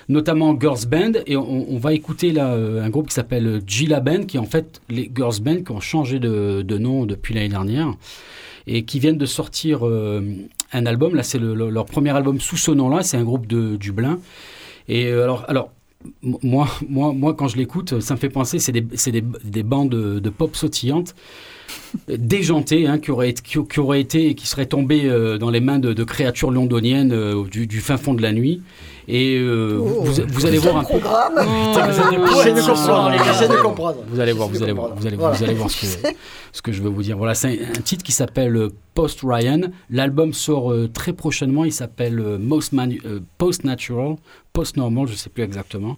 notamment 0.09 0.57
Girls 0.57 0.85
Band, 0.89 1.11
et 1.25 1.35
on, 1.35 1.77
va 1.79 1.93
écouter 1.93 2.31
là 2.31 2.53
euh, 2.53 2.81
un 2.81 2.89
groupe 2.89 3.09
qui 3.09 3.13
s'appelle 3.13 3.61
Gila 3.67 3.99
Band, 3.99 4.23
qui 4.23 4.37
est 4.37 4.39
en 4.39 4.45
fait 4.45 4.79
les 4.89 5.11
Girls 5.13 5.41
Band 5.41 5.63
qui 5.63 5.71
ont 5.73 5.81
changé 5.81 6.17
de, 6.19 6.61
de 6.61 6.77
nom 6.77 7.05
depuis 7.05 7.33
l'année 7.33 7.49
dernière, 7.49 7.93
et 8.67 8.83
qui 8.85 8.99
viennent 9.01 9.17
de 9.17 9.25
sortir 9.25 9.85
euh, 9.85 10.21
un 10.71 10.85
album, 10.85 11.13
là 11.13 11.23
c'est 11.23 11.39
le- 11.39 11.53
le- 11.53 11.69
leur 11.69 11.85
premier 11.85 12.11
album 12.11 12.39
sous 12.39 12.55
ce 12.55 12.71
nom-là, 12.71 13.03
c'est 13.03 13.17
un 13.17 13.23
groupe 13.25 13.47
de 13.47 13.75
Dublin, 13.75 14.19
et 14.87 15.07
euh, 15.07 15.23
alors... 15.25 15.43
alors 15.49 15.71
moi, 16.21 16.67
moi, 16.87 17.13
moi, 17.13 17.33
quand 17.33 17.47
je 17.47 17.57
l'écoute, 17.57 17.99
ça 17.99 18.13
me 18.13 18.19
fait 18.19 18.29
penser, 18.29 18.59
c'est 18.59 18.71
des, 18.71 18.81
des, 18.81 19.23
des 19.43 19.63
bandes 19.63 19.89
de, 19.89 20.29
pop 20.29 20.55
sautillantes, 20.55 21.15
euh, 22.09 22.17
déjantées, 22.19 22.87
hein, 22.87 22.99
qui, 22.99 23.11
qui, 23.43 23.57
qui 23.67 23.99
été, 23.99 24.35
qui 24.35 24.47
seraient 24.47 24.67
tombées 24.67 25.05
euh, 25.05 25.37
dans 25.37 25.49
les 25.49 25.59
mains 25.59 25.79
de, 25.79 26.03
créatures 26.03 26.51
londoniennes 26.51 27.11
euh, 27.11 27.43
du 27.45 27.81
fin 27.81 27.97
fond 27.97 28.13
de 28.13 28.21
la 28.21 28.31
nuit. 28.31 28.61
Et 29.07 29.37
euh, 29.37 29.77
Oh. 29.79 30.03
vous, 30.03 30.21
vous 30.27 30.45
allez 30.45 30.57
voir 30.57 30.77
un 30.77 30.83
peu. 30.83 30.99
Programme. 30.99 31.35
Vous 34.09 34.19
allez 34.19 34.33
voir, 34.33 34.47
vous 34.49 34.63
allez 34.63 34.73
voir, 34.73 34.95
vous 34.95 35.07
allez, 35.07 35.15
vous 35.15 35.43
allez 35.43 35.53
voir 35.53 35.69
ce 35.71 35.81
que, 35.97 36.07
ce 36.51 36.61
que 36.61 36.71
je 36.71 36.81
veux 36.81 36.89
vous 36.89 37.03
dire. 37.03 37.17
Voilà, 37.17 37.33
c'est 37.35 37.59
un, 37.61 37.81
titre 37.81 38.03
qui 38.03 38.11
s'appelle 38.11 38.55
euh, 38.55 38.69
Post 38.93 39.19
Ryan. 39.23 39.61
L'album 39.89 40.33
sort 40.33 40.71
euh, 40.71 40.89
très 40.93 41.13
prochainement. 41.13 41.63
Il 41.65 41.73
s'appelle 41.73 42.19
euh, 42.19 42.37
Most 42.37 42.73
Manu- 42.73 43.01
euh, 43.05 43.19
Post 43.37 43.63
Natural, 43.63 44.15
Post 44.53 44.77
Normal, 44.77 45.07
je 45.07 45.15
sais 45.15 45.29
plus 45.29 45.43
exactement. 45.43 45.97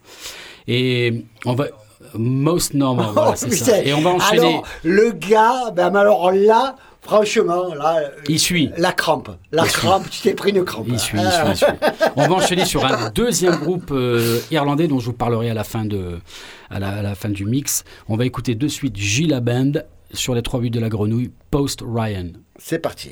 Et 0.67 1.26
on 1.45 1.56
va 1.56 1.65
Most 2.13 2.74
Normal, 2.74 3.08
voilà, 3.13 3.36
c'est 3.36 3.48
Oh, 3.52 3.56
ça. 3.56 3.84
Et 3.84 3.93
on 3.93 4.02
va 4.02 4.12
enchaîner. 4.12 4.39
Alors, 4.48 4.63
le 4.84 5.12
gars, 5.12 5.72
ben, 5.76 5.95
alors 5.95 6.32
là, 6.32 6.76
franchement, 7.02 7.74
là, 7.76 8.02
Il 8.28 8.40
suit. 8.40 8.72
la 8.78 8.92
crampe. 8.92 9.30
La 9.52 9.66
crampe, 9.66 10.10
tu 10.10 10.22
t'es 10.22 10.34
pris 10.34 10.52
une 10.52 10.64
crampe. 10.64 10.88
Il 10.90 11.00
suit, 11.00 11.20
il 11.20 11.32
suit, 11.32 11.42
il 11.52 11.56
suit. 11.58 11.66
On 12.16 12.28
va 12.28 12.34
enchaîner 12.36 12.66
sur 12.66 12.86
un 12.86 13.10
deuxième 13.10 13.56
groupe 13.56 13.92
euh, 13.92 14.40
irlandais 14.52 14.88
dont 14.88 15.00
je 15.00 15.06
vous 15.08 15.14
parlerai 15.14 15.50
à 15.50 15.54
la 15.54 15.64
fin 15.64 15.86
de, 15.86 16.20
à 16.70 16.80
la, 16.80 16.90
à 16.90 17.02
la 17.02 17.16
fin 17.16 17.30
du 17.30 17.46
mix. 17.46 17.84
On 18.08 18.16
va 18.18 18.26
écouter 18.26 18.56
de 18.56 18.68
suite 18.68 18.96
Gila 18.96 19.40
Band 19.40 19.72
sur 20.14 20.34
les 20.36 20.42
trois 20.42 20.60
buts 20.60 20.70
de 20.72 20.80
la 20.80 20.90
grenouille, 20.90 21.32
Post 21.52 21.84
Ryan. 21.86 22.28
C'est 22.58 22.80
parti. 22.80 23.12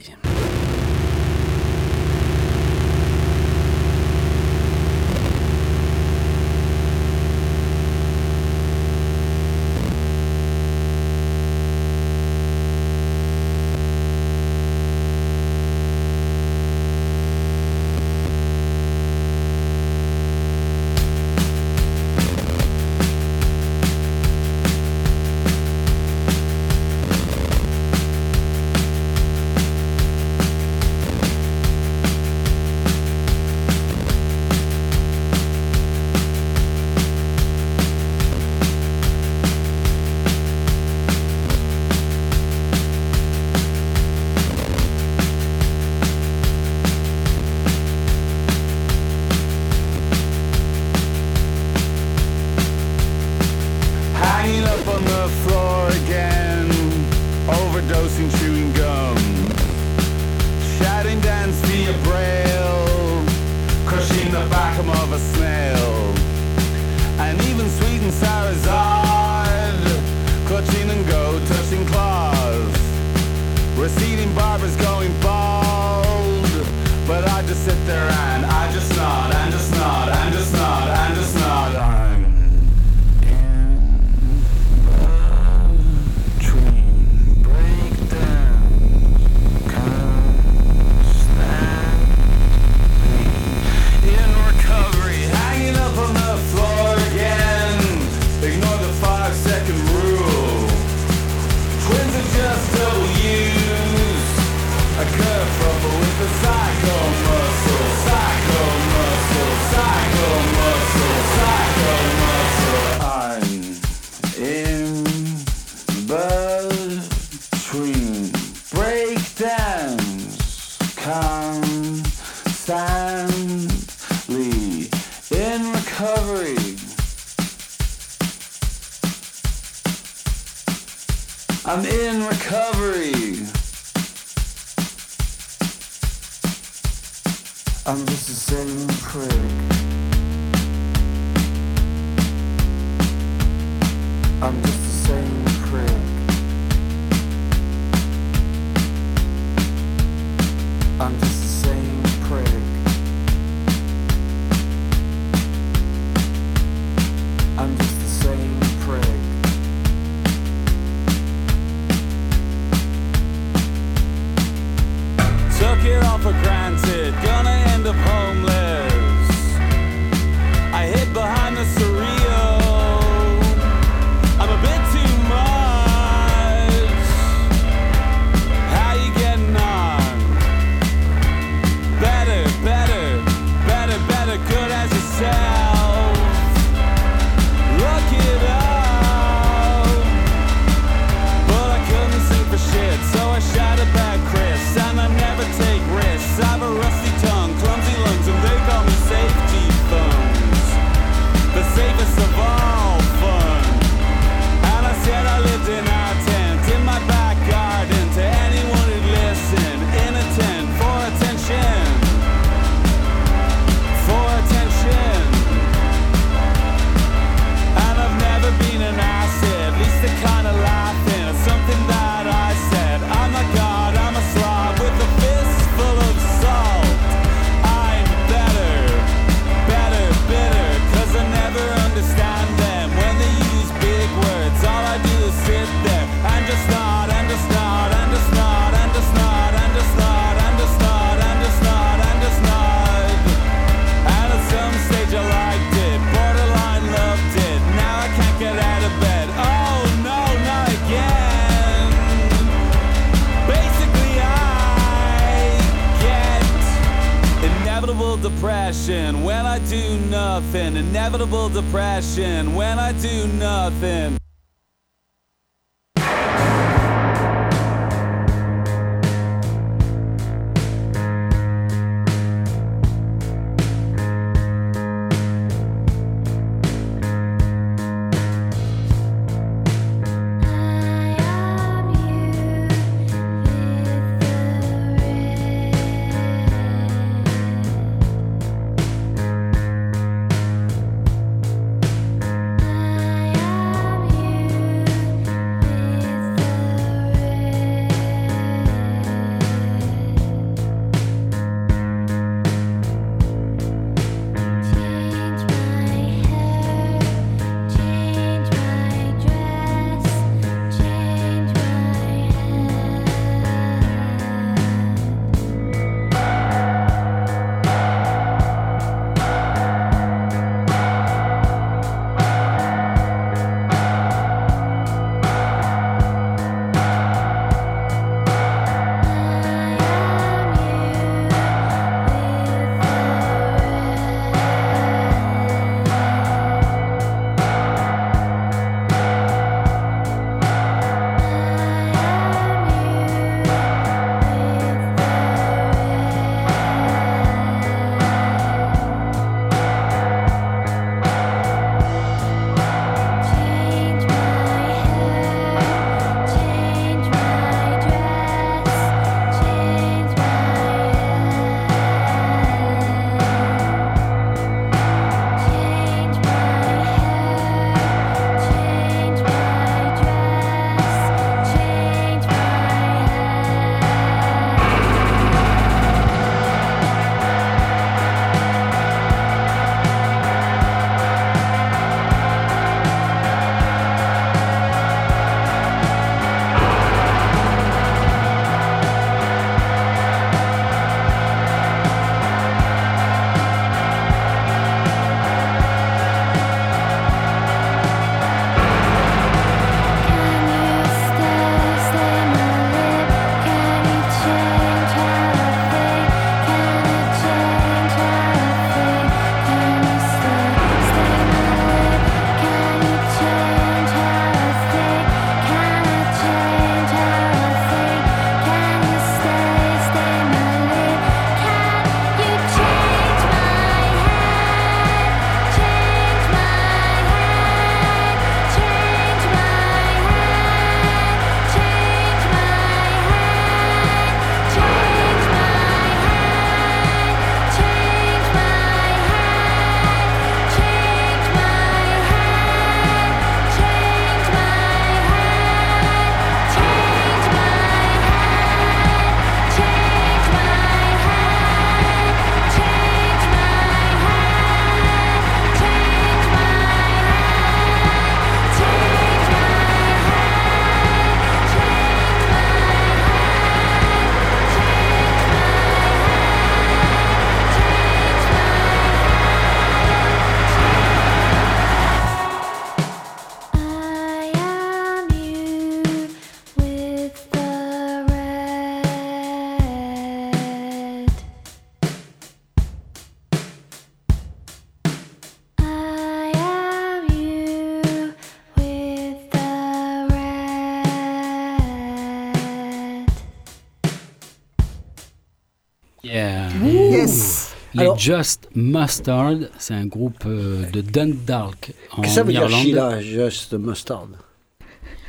Just 497.98 498.48
Mustard, 498.56 499.36
c'est 499.58 499.74
un 499.74 499.86
groupe 499.86 500.24
euh, 500.26 500.64
de 500.72 500.82
Dundalk 500.82 501.72
en 501.92 502.02
Qu'est-ce 502.02 502.08
que 502.10 502.16
ça 502.16 502.24
veut 502.24 502.32
dire, 502.32 502.44
Irlande. 502.44 502.62
Sheila 502.62 503.02
Just 503.02 503.54
Mustard? 503.54 504.08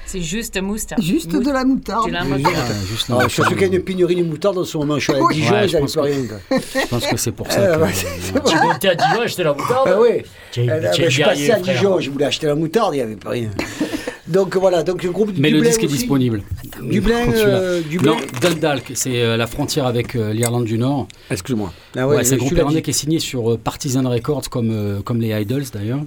C'est 0.07 0.23
juste 0.23 0.59
moustache. 0.63 1.01
Juste 1.05 1.31
de 1.37 1.51
la 1.51 1.65
moutarde. 1.67 2.07
Tu 2.07 2.11
l'as 2.13 2.21
Ah, 2.21 2.25
remarqué 2.25 2.45
juste 2.91 3.11
Ah, 3.13 3.27
Je 3.29 3.43
qu'il 3.43 3.61
y 3.61 3.65
a 3.65 3.67
une 3.77 3.83
pénurie 3.85 4.17
de 4.17 4.23
moutarde 4.25 4.57
en 4.57 4.65
ce 4.65 4.79
moment. 4.79 4.99
Je 4.99 5.05
suis 5.05 5.13
à. 5.13 5.17
Dijon, 5.31 5.53
Ouais, 5.53 5.67
ils 5.67 5.73
n'avaient 5.75 5.85
plus 5.87 6.01
rien. 6.01 6.17
Je 6.51 6.87
pense 6.89 7.07
que 7.07 7.17
c'est 7.19 7.33
pour 7.33 7.47
ça 7.53 7.61
Euh, 7.61 7.87
que. 7.87 7.93
c'est- 7.95 8.07
Tu 8.43 8.57
montais 8.57 8.89
à 8.89 8.95
Dijon, 8.95 9.21
acheter 9.21 9.43
la 9.45 9.53
moutarde? 9.53 9.87
Ah 9.87 10.01
oui. 10.01 10.23
Euh, 10.57 10.81
ben, 10.81 10.93
je 10.97 11.09
suis 11.11 11.23
passé 11.23 11.51
à 11.51 11.59
frère. 11.59 11.75
Dijon, 11.77 12.01
je 12.01 12.11
voulais 12.11 12.25
acheter 12.25 12.47
la 12.47 12.55
moutarde, 12.55 12.95
il 12.95 12.97
n'y 12.97 13.03
avait 13.03 13.17
pas 13.17 13.31
rien. 13.31 13.51
Donc 14.29 14.57
voilà, 14.57 14.83
donc 14.83 15.03
le 15.03 15.11
groupe 15.11 15.31
Mais 15.39 15.51
le 15.51 15.57
Dublin 15.57 15.71
disque 15.71 15.85
est 15.85 15.87
disponible. 15.87 16.43
Dublin, 16.83 17.33
euh, 17.33 17.81
Dublin. 17.81 18.13
Non, 18.13 18.19
Dundalk, 18.43 18.93
c'est 18.95 19.23
euh, 19.23 19.37
la 19.37 19.47
frontière 19.47 19.87
avec 19.87 20.15
euh, 20.15 20.33
l'Irlande 20.33 20.65
du 20.67 20.79
Nord. 20.79 21.09
Excuse-moi. 21.31 21.73
Ah 21.97 22.07
Ouais, 22.07 22.17
ouais, 22.17 22.25
c'est 22.25 22.35
un 22.35 22.39
groupe 22.39 22.53
irlandais 22.53 22.83
qui 22.83 22.91
est 22.91 22.95
signé 22.95 23.21
sur 23.21 23.53
euh, 23.53 23.57
Partisan 23.57 24.09
Records 24.09 24.51
comme, 24.51 24.71
euh, 24.71 25.01
comme 25.03 25.21
les 25.21 25.29
Idols 25.41 25.65
d'ailleurs. 25.73 26.01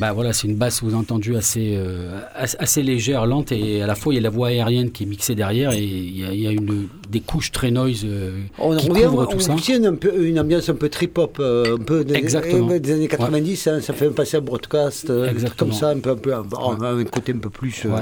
Bah 0.00 0.14
voilà, 0.14 0.32
c'est 0.32 0.48
une 0.48 0.56
basse, 0.56 0.82
entendu, 0.82 1.36
assez, 1.36 1.74
euh, 1.76 2.18
assez, 2.34 2.82
légère, 2.82 3.26
lente, 3.26 3.52
et 3.52 3.82
à 3.82 3.86
la 3.86 3.94
fois 3.94 4.14
il 4.14 4.16
y 4.16 4.20
a 4.20 4.22
la 4.22 4.30
voix 4.30 4.48
aérienne 4.48 4.90
qui 4.90 5.02
est 5.02 5.06
mixée 5.06 5.34
derrière, 5.34 5.72
et 5.72 5.82
il 5.84 6.18
y 6.18 6.24
a, 6.24 6.32
il 6.32 6.40
y 6.40 6.46
a 6.46 6.50
une, 6.50 6.88
des 7.10 7.20
couches 7.20 7.52
très 7.52 7.70
noise 7.70 8.00
euh, 8.06 8.40
On 8.58 8.74
qui 8.74 8.88
revient, 8.88 9.02
couvrent 9.02 9.26
on 9.28 9.32
tout 9.32 9.40
ça. 9.40 9.52
obtient 9.52 9.84
un 9.84 9.94
peu, 9.94 10.26
une 10.26 10.40
ambiance 10.40 10.70
un 10.70 10.76
peu 10.76 10.88
trip-hop, 10.88 11.36
euh, 11.40 11.76
un 11.76 11.82
peu 11.82 12.04
des, 12.04 12.14
Exactement. 12.14 12.68
des 12.78 12.90
années 12.90 13.06
90, 13.06 13.66
hein, 13.66 13.80
ça 13.82 13.92
fait 13.92 14.08
passer 14.08 14.38
un 14.38 14.40
broadcast, 14.40 15.10
euh, 15.10 15.28
un 15.28 15.34
truc 15.34 15.56
comme 15.58 15.72
ça, 15.74 15.90
un 15.90 15.98
peu, 15.98 16.12
un 16.12 16.16
peu, 16.16 16.32
un 16.34 17.04
côté 17.04 17.32
un 17.34 17.38
peu 17.38 17.50
plus... 17.50 17.82
euh, 17.84 17.90
Ouais. 17.90 18.00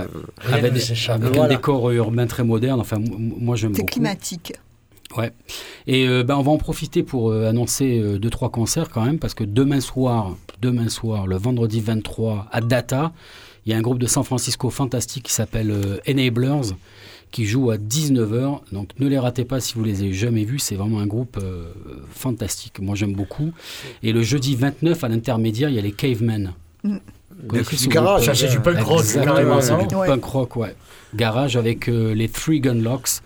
Avec, 0.52 0.72
des- 0.74 1.10
avec 1.10 1.22
Voilà. 1.34 1.42
un 1.42 1.48
décor 1.48 1.90
urbain 1.90 2.28
très 2.28 2.44
moderne, 2.44 2.78
enfin 2.78 2.98
moi 3.00 3.56
j'aime 3.56 3.74
C'est 3.74 3.80
beaucoup. 3.82 3.94
climatique. 3.94 4.52
Ouais. 5.16 5.32
Et 5.88 6.06
euh, 6.06 6.22
ben, 6.22 6.36
on 6.36 6.42
va 6.42 6.52
en 6.52 6.56
profiter 6.56 7.02
pour 7.02 7.32
euh, 7.32 7.48
annoncer 7.48 7.98
euh, 7.98 8.16
deux 8.20 8.30
trois 8.30 8.50
concerts 8.50 8.90
quand 8.90 9.04
même 9.04 9.18
parce 9.18 9.34
que 9.34 9.42
demain 9.42 9.80
soir, 9.80 10.36
demain 10.60 10.88
soir, 10.88 11.26
le 11.26 11.36
vendredi 11.36 11.80
23 11.80 12.46
à 12.50 12.60
Data, 12.60 13.12
il 13.66 13.72
y 13.72 13.74
a 13.74 13.78
un 13.78 13.82
groupe 13.82 13.98
de 13.98 14.06
San 14.06 14.24
Francisco 14.24 14.70
fantastique 14.70 15.24
qui 15.24 15.32
s'appelle 15.32 15.70
euh, 15.70 15.98
Enablers 16.08 16.74
qui 17.30 17.46
joue 17.46 17.70
à 17.70 17.76
19h. 17.76 18.60
Donc 18.72 18.90
ne 18.98 19.06
les 19.08 19.18
ratez 19.18 19.44
pas 19.44 19.60
si 19.60 19.74
vous 19.74 19.84
les 19.84 20.00
avez 20.00 20.12
jamais 20.12 20.44
vus, 20.44 20.58
c'est 20.58 20.74
vraiment 20.74 21.00
un 21.00 21.06
groupe 21.06 21.38
euh, 21.42 21.72
fantastique. 22.10 22.80
Moi 22.80 22.94
j'aime 22.96 23.12
beaucoup. 23.14 23.52
Et 24.02 24.12
le 24.12 24.22
jeudi 24.22 24.56
29 24.56 25.04
à 25.04 25.08
l'intermédiaire, 25.08 25.68
il 25.68 25.76
y 25.76 25.78
a 25.78 25.82
les 25.82 25.92
Cavemen. 25.92 26.52
Mm. 26.82 26.96
Vous 27.42 27.46
connaissez 27.46 27.76
du 27.76 27.82
ce 27.84 27.88
garage. 27.88 28.30
c'est 28.34 28.48
du 28.48 28.60
punk 28.60 28.80
rock, 28.80 29.00
Exactement, 29.00 29.60
c'est 29.60 29.86
du 29.86 29.94
Ouais. 29.94 30.06
punk 30.06 30.24
rock, 30.24 30.56
ouais. 30.56 30.74
Garage 31.14 31.56
avec 31.56 31.88
euh, 31.88 32.14
les 32.14 32.28
Three 32.28 32.60
Gun 32.60 32.74
Locks 32.74 33.20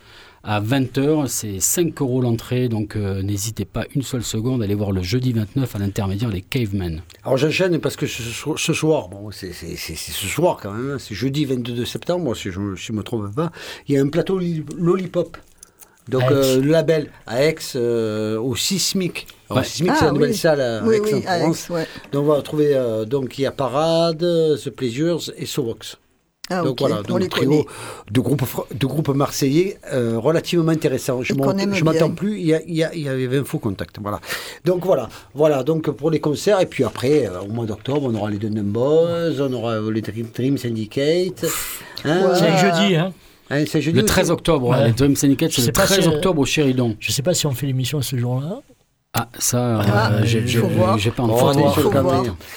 à 0.45 0.61
20h. 0.61 1.27
C'est 1.27 1.59
5 1.59 1.99
euros 2.01 2.21
l'entrée, 2.21 2.69
donc 2.69 2.95
euh, 2.95 3.21
n'hésitez 3.21 3.65
pas 3.65 3.85
une 3.95 4.03
seule 4.03 4.23
seconde 4.23 4.61
à 4.61 4.65
aller 4.65 4.75
voir 4.75 4.91
le 4.91 5.01
jeudi 5.01 5.33
29 5.33 5.75
à 5.75 5.79
l'intermédiaire 5.79 6.29
les 6.29 6.41
Cavemen. 6.41 7.01
Alors 7.23 7.37
j'enchaîne 7.37 7.79
parce 7.79 7.95
que 7.95 8.05
ce, 8.07 8.21
so- 8.21 8.55
ce 8.57 8.73
soir, 8.73 9.09
bon, 9.09 9.31
c'est 9.31 9.51
c'est- 9.53 9.75
c'est- 9.75 9.95
c'est 9.95 10.11
ce 10.11 10.27
soir 10.27 10.57
quand 10.61 10.71
même, 10.71 10.91
hein, 10.91 10.97
c'est 10.99 11.15
jeudi 11.15 11.45
22 11.45 11.83
septembre, 11.85 12.35
si 12.35 12.51
je 12.51 12.59
ne 12.59 12.97
me 12.97 13.03
trompe 13.03 13.33
pas, 13.35 13.51
il 13.87 13.95
y 13.95 13.97
a 13.97 14.01
un 14.01 14.07
plateau 14.07 14.37
li- 14.39 14.63
Lollipop. 14.77 15.37
Donc 16.07 16.21
Aix. 16.21 16.27
euh, 16.33 16.61
le 16.61 16.69
label 16.69 17.09
à 17.25 17.43
Aix, 17.43 17.55
euh, 17.75 18.39
au 18.39 18.55
Sismic. 18.55 19.25
Alors, 19.49 19.63
Ouais. 19.63 19.67
Sismic, 19.67 19.91
c'est 19.95 20.03
Ah, 20.03 20.05
la 20.05 20.11
nouvelle 20.11 20.29
oui. 20.31 20.37
salle 20.37 20.61
à 20.61 20.83
Oui, 20.85 20.97
oui, 21.03 21.09
Aix, 21.27 21.71
ouais. 21.73 21.87
Donc 22.11 22.25
on 22.25 22.27
va 22.27 22.35
retrouver, 22.35 22.75
euh, 22.75 23.05
donc 23.05 23.39
il 23.39 23.41
y 23.41 23.45
a 23.47 23.51
Parade, 23.51 24.19
The 24.19 24.69
Pleasures 24.69 25.31
et 25.35 25.47
Sovox. 25.47 25.97
Ah, 26.49 26.61
donc 26.61 26.79
voilà, 26.79 26.99
on 26.99 27.01
donc 27.01 27.19
les 27.21 27.27
trio 27.27 27.49
connaît. 27.49 27.65
de 28.11 28.19
groupes, 28.19 28.43
fr- 28.43 28.65
de 28.77 28.85
groupes 28.85 29.09
marseillais 29.09 29.79
euh, 29.91 30.19
relativement 30.19 30.71
intéressants. 30.71 31.23
Je 31.23 31.33
je 31.33 31.83
m'attends 31.83 32.11
plus, 32.11 32.39
il 32.39 32.45
y, 32.45 32.53
a, 32.53 32.61
il, 32.67 32.75
y 32.75 32.83
a, 32.83 32.93
il 32.93 33.01
y 33.01 33.09
avait 33.09 33.39
un 33.39 33.43
faux 33.43 33.57
contact. 33.57 33.97
Voilà. 33.99 34.19
Donc 34.63 34.85
voilà, 34.85 35.09
voilà 35.33 35.63
donc 35.63 35.89
pour 35.89 36.11
les 36.11 36.19
concerts. 36.19 36.59
Et 36.61 36.67
puis 36.67 36.83
après, 36.83 37.27
euh, 37.27 37.41
au 37.41 37.47
mois 37.47 37.65
d'octobre, 37.65 38.03
on 38.03 38.13
aura 38.13 38.29
les 38.29 38.37
Dunham 38.37 38.65
Boys, 38.67 39.39
on 39.39 39.53
aura 39.53 39.79
les 39.91 40.01
Dream, 40.01 40.27
Dream 40.35 40.57
Syndicate. 40.57 41.45
Hein, 42.03 42.27
Ouais. 42.27 42.35
C'est 42.35 42.47
un 42.47 42.57
jeudi, 42.57 42.95
hein 42.95 43.13
hein, 43.49 43.63
c'est 43.67 43.81
jeudi 43.81 43.97
Le 43.97 44.03
aussi 44.03 44.13
13 44.13 44.29
octobre, 44.29 44.67
Ouais. 44.69 44.85
les 44.85 44.91
Dream 44.93 45.15
Syndicate, 45.15 45.49
Je 45.49 45.55
c'est 45.55 45.61
sais 45.61 45.67
le 45.67 45.73
pas 45.73 45.85
13 45.85 46.01
si- 46.01 46.07
octobre 46.07 46.41
au 46.41 46.45
Chéridon. 46.45 46.95
Je 46.99 47.11
sais 47.11 47.23
pas 47.23 47.33
si 47.33 47.47
on 47.47 47.51
fait 47.51 47.65
l'émission 47.65 48.01
ce 48.03 48.15
jour-là. 48.17 48.61
Ah, 49.17 49.29
ça, 49.39 49.79
Ah, 49.81 50.09
euh, 50.11 50.19
j'ai 50.25 50.39
il 50.39 50.47
j'ai- 50.47 50.59
faut 50.59 50.67
pas 50.67 51.23
en 51.23 51.27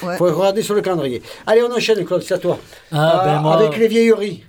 Faut. 0.00 0.06
Ouais. 0.06 0.16
faut 0.16 0.24
regarder 0.24 0.62
sur 0.62 0.74
le 0.74 0.80
calendrier. 0.80 1.22
Allez, 1.46 1.62
on 1.62 1.72
enchaîne, 1.72 2.04
Claude, 2.04 2.20
c'est 2.22 2.34
à 2.34 2.38
toi. 2.38 2.58
Ah, 2.90 3.22
ben 3.24 3.36
Euh, 3.36 3.38
moi- 3.40 3.54
Avec 3.58 3.76
les 3.78 3.86
vieilleries. 3.86 4.42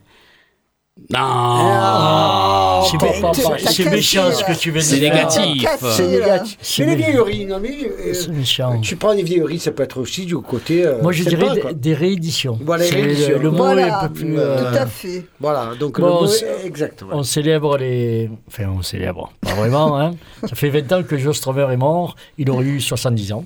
Non 1.11 2.83
C'est 2.89 2.97
mé- 2.97 3.61
cassé, 3.63 3.89
méchant 3.89 4.31
ce 4.31 4.43
que 4.43 4.57
tu 4.57 4.71
viens 4.71 4.79
de 4.81 4.85
C'est 4.85 4.99
dire. 4.99 5.13
négatif. 5.13 5.67
C'est 5.91 6.07
négatif. 6.07 6.57
C'est 6.61 6.85
Mais 6.85 6.95
les 6.95 7.03
vieilleries, 7.03 7.45
non 7.45 7.59
mais... 7.61 7.77
euh, 7.85 8.13
C'est 8.13 8.29
méchant. 8.31 8.79
tu 8.81 8.95
prends 8.95 9.13
les 9.13 9.23
vieilleries, 9.23 9.59
ça 9.59 9.71
peut 9.71 9.83
être 9.83 9.99
aussi 9.99 10.25
du 10.25 10.37
côté... 10.37 10.85
euh, 10.85 11.01
Moi, 11.01 11.11
je 11.11 11.23
sympa, 11.23 11.35
dirais 11.37 11.59
quoi. 11.59 11.73
des, 11.73 11.93
rééditions. 11.93 12.57
Voilà, 12.63 12.83
les 12.83 12.89
C'est 12.89 12.95
le- 12.97 13.03
rééditions. 13.07 13.39
Le, 13.39 13.51
mot 13.51 13.57
Voilà, 13.57 13.87
est 13.87 13.91
un 13.91 14.07
peu 14.07 14.13
plus. 14.13 14.37
euh, 14.37 14.41
euh, 14.41 14.71
Tout 14.71 14.77
à 14.77 14.85
fait. 14.85 15.25
Voilà, 15.39 15.71
donc 15.79 15.99
Bon, 15.99 16.05
le 16.07 16.13
mot 16.13 16.27
c'est- 16.27 16.45
est 16.45 16.65
exact. 16.65 17.01
voilà. 17.03 17.17
On 17.19 17.23
célèbre 17.23 17.77
les. 17.77 18.29
Enfin, 18.47 18.65
on 18.77 18.81
célèbre. 18.81 19.31
Pas 19.41 19.53
vraiment, 19.53 19.99
hein. 19.99 20.11
Ça 20.47 20.55
fait 20.55 20.69
20 20.69 20.91
ans 20.93 21.03
que 21.03 21.17
Joe 21.17 21.35
Strummer 21.35 21.67
est 21.71 21.77
mort. 21.77 22.15
Il 22.37 22.49
aurait 22.49 22.65
eu 22.65 22.79
70 22.81 23.33
ans. 23.33 23.45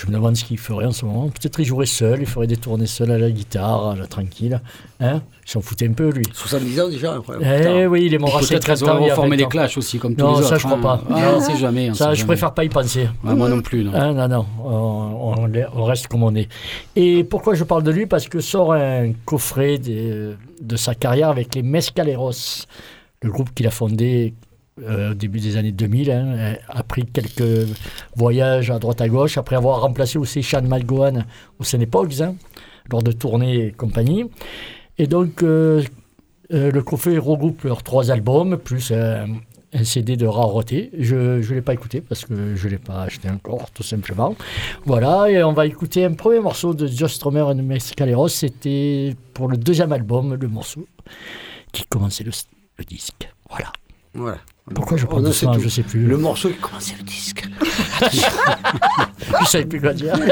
Je 0.00 0.06
me 0.06 0.12
demande 0.12 0.36
ce 0.36 0.44
qu'il 0.44 0.58
ferait 0.58 0.84
en 0.84 0.92
ce 0.92 1.04
moment. 1.04 1.28
Peut-être 1.28 1.58
il 1.58 1.64
jouerait 1.64 1.84
seul, 1.86 2.20
il 2.20 2.26
ferait 2.26 2.46
des 2.46 2.56
tournées 2.56 2.86
seul 2.86 3.10
à 3.10 3.18
la 3.18 3.32
guitare, 3.32 3.88
à 3.88 3.96
la 3.96 4.06
tranquille. 4.06 4.60
Hein 5.00 5.22
il 5.44 5.50
s'en 5.50 5.60
foutait 5.60 5.88
un 5.88 5.92
peu, 5.92 6.10
lui. 6.10 6.24
70 6.32 6.80
ans 6.80 6.88
déjà, 6.88 7.14
incroyable. 7.14 7.66
Eh 7.68 7.86
oui, 7.88 8.04
il 8.06 8.14
est 8.14 8.18
mort 8.18 8.36
à 8.38 8.42
50 8.42 8.60
qu'ils 8.76 8.84
ans. 8.88 8.98
il 9.00 9.06
y 9.06 9.06
auront 9.06 9.10
a 9.10 9.14
formé 9.16 9.30
20 9.30 9.36
des 9.38 9.44
ans. 9.44 9.48
clashs 9.48 9.76
aussi, 9.76 9.98
comme 9.98 10.14
tous 10.14 10.24
Non, 10.24 10.36
les 10.38 10.42
ça, 10.44 10.50
autres. 10.54 10.58
je 10.60 10.66
crois 10.66 10.78
hein. 10.78 10.80
pas. 10.82 11.00
Ah, 11.10 11.32
Non. 11.32 11.36
on 11.38 11.40
sait 11.40 11.56
jamais. 11.56 11.92
Ça, 11.94 12.10
je 12.14 12.20
jamais. 12.20 12.26
préfère 12.28 12.54
pas 12.54 12.62
y 12.64 12.68
penser. 12.68 13.08
Ouais, 13.24 13.34
moi 13.34 13.48
non 13.48 13.60
plus. 13.60 13.82
non. 13.82 13.90
Ah, 13.92 14.12
non, 14.12 14.28
non, 14.28 14.46
on, 14.64 15.34
on 15.42 15.46
l'est- 15.46 15.66
on 15.74 15.82
reste 15.82 16.06
comme 16.06 16.22
on 16.22 16.34
est. 16.36 16.48
Et 16.94 17.24
pourquoi 17.24 17.54
je 17.54 17.64
parle 17.64 17.82
de 17.82 17.90
lui? 17.90 18.06
Parce 18.06 18.28
que 18.28 18.38
sort 18.38 18.74
un 18.74 19.10
coffret 19.24 19.78
de, 19.78 20.36
de 20.62 20.76
sa 20.76 20.94
carrière 20.94 21.28
avec 21.30 21.56
les 21.56 21.62
Mescaleros, 21.62 22.30
le 23.22 23.30
groupe 23.32 23.52
qu'il 23.52 23.66
a 23.66 23.70
fondé 23.72 24.34
euh, 24.82 25.12
au 25.12 25.14
début 25.14 25.40
des 25.40 25.56
années 25.56 25.72
2000, 25.72 26.10
hein, 26.10 26.26
euh, 26.26 26.54
après 26.68 27.02
quelques 27.02 27.68
voyages 28.16 28.70
à 28.70 28.78
droite 28.78 29.00
à 29.00 29.08
gauche, 29.08 29.38
après 29.38 29.56
avoir 29.56 29.80
remplacé 29.80 30.18
aussi 30.18 30.42
Sean 30.42 30.62
McGowan 30.62 31.24
au 31.58 31.64
Cinépogs, 31.64 32.22
hein, 32.22 32.34
lors 32.90 33.02
de 33.02 33.12
tournées 33.12 33.66
et 33.66 33.72
compagnie. 33.72 34.24
Et 34.98 35.06
donc, 35.06 35.42
euh, 35.42 35.82
euh, 36.52 36.70
le 36.70 36.82
coffret 36.82 37.18
regroupe 37.18 37.62
leurs 37.64 37.82
trois 37.82 38.10
albums, 38.10 38.56
plus 38.56 38.92
un 38.92 39.84
CD 39.84 40.16
de 40.16 40.26
rareté. 40.26 40.90
Je 40.98 41.14
ne 41.16 41.54
l'ai 41.54 41.62
pas 41.62 41.74
écouté 41.74 42.00
parce 42.00 42.24
que 42.24 42.54
je 42.54 42.66
ne 42.66 42.72
l'ai 42.72 42.78
pas 42.78 43.02
acheté 43.02 43.28
encore, 43.28 43.70
tout 43.70 43.82
simplement. 43.82 44.34
Voilà, 44.86 45.30
et 45.30 45.42
on 45.42 45.52
va 45.52 45.66
écouter 45.66 46.04
un 46.04 46.14
premier 46.14 46.40
morceau 46.40 46.74
de 46.74 46.86
Joe 46.86 47.12
Strummer 47.12 47.50
et 47.50 47.54
de 47.54 47.62
Mescaleros. 47.62 48.28
C'était 48.28 49.14
pour 49.34 49.48
le 49.48 49.56
deuxième 49.56 49.92
album, 49.92 50.34
le 50.34 50.48
morceau 50.48 50.86
qui 51.72 51.84
commençait 51.84 52.24
le, 52.24 52.32
le 52.78 52.84
disque. 52.84 53.28
Voilà. 53.50 53.72
Voilà. 54.14 54.38
Pourquoi 54.74 54.96
je 54.96 55.06
en 55.06 55.32
sait 55.32 55.46
ça 55.46 55.52
tout. 55.52 55.60
Je 55.60 55.64
ne 55.64 55.70
sais 55.70 55.82
plus. 55.82 56.00
Le 56.00 56.16
morceau 56.16 56.48
qui 56.50 56.56
commençait 56.56 56.94
le 56.98 57.04
disque. 57.04 57.48
Je 59.28 59.40
ne 59.40 59.46
savais 59.46 59.64
plus 59.66 59.80
quoi 59.80 59.92
dire. 59.92 60.14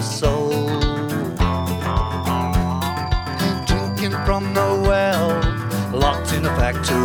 a 0.00 0.02
soul 0.02 0.50
drinking 3.66 4.12
from 4.24 4.54
the 4.54 4.82
well, 4.88 5.28
locked 5.92 6.32
in 6.32 6.46
a 6.46 6.56
factory. 6.56 7.00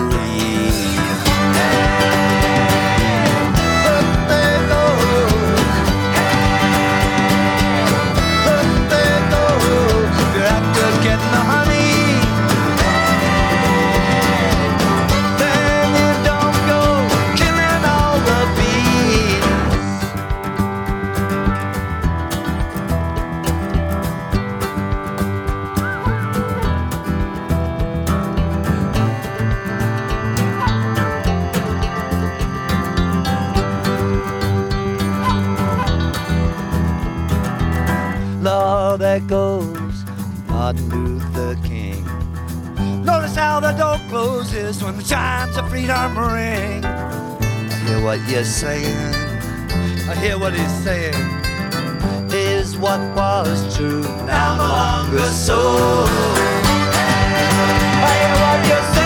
That 39.16 39.28
goes. 39.28 40.04
Martin 40.50 40.90
Luther 40.90 41.56
King. 41.64 42.04
Notice 43.06 43.36
how 43.36 43.62
the 43.62 43.72
door 43.72 43.98
closes 44.10 44.84
when 44.84 44.98
the 44.98 45.04
chimes 45.04 45.56
of 45.56 45.70
freedom 45.70 46.18
ring. 46.18 46.84
I 46.84 47.84
hear 47.88 48.04
what 48.04 48.20
you're 48.30 48.44
saying. 48.44 49.16
I 50.10 50.16
hear 50.16 50.38
what 50.38 50.54
he's 50.54 50.76
saying. 50.84 51.16
Is 52.30 52.76
what 52.78 53.00
was 53.16 53.78
true 53.78 54.04
now 54.26 54.58
no 54.58 54.68
longer 54.68 55.30
so. 55.30 55.60
I 58.08 58.12
hear 58.20 58.36
what 58.44 58.68
you're 58.68 58.94
saying. 58.96 59.05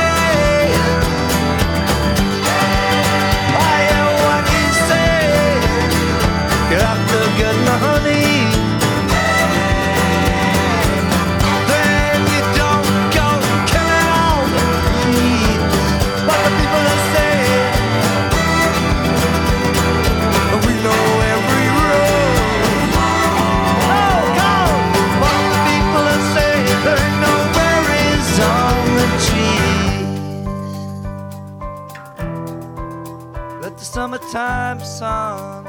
Summertime 34.00 34.80
sun 34.80 35.66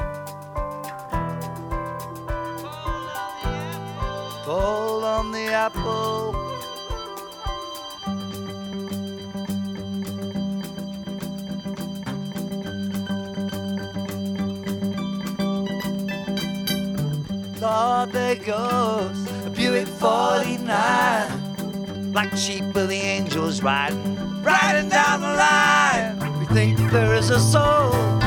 fall 4.45 5.03
on 5.03 5.33
the 5.33 5.51
apple. 5.51 6.33
Oh, 17.61 18.07
there 18.13 18.35
goes 18.35 19.27
a 19.45 19.49
Buick 19.49 19.89
49. 19.89 22.13
Black 22.13 22.33
sheep 22.37 22.63
of 22.77 22.87
the 22.87 22.95
angels 22.95 23.61
riding, 23.61 24.15
riding 24.41 24.87
down 24.87 25.19
the 25.19 25.27
line. 25.27 26.39
We 26.39 26.45
think 26.45 26.79
there 26.91 27.13
is 27.13 27.29
a 27.29 27.37
soul. 27.37 28.20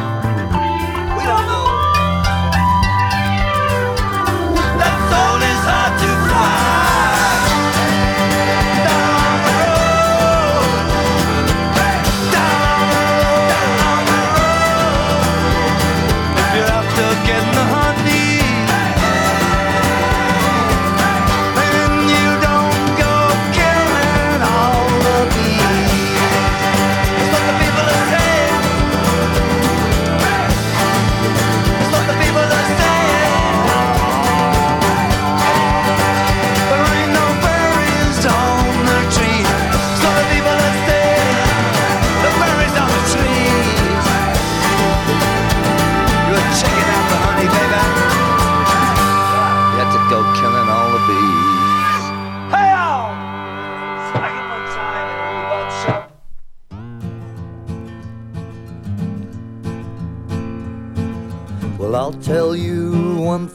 That 4.79 4.97
soul 5.11 5.41
is 5.41 5.65
hard 5.65 5.93
to 6.01 6.11
find. 6.29 6.84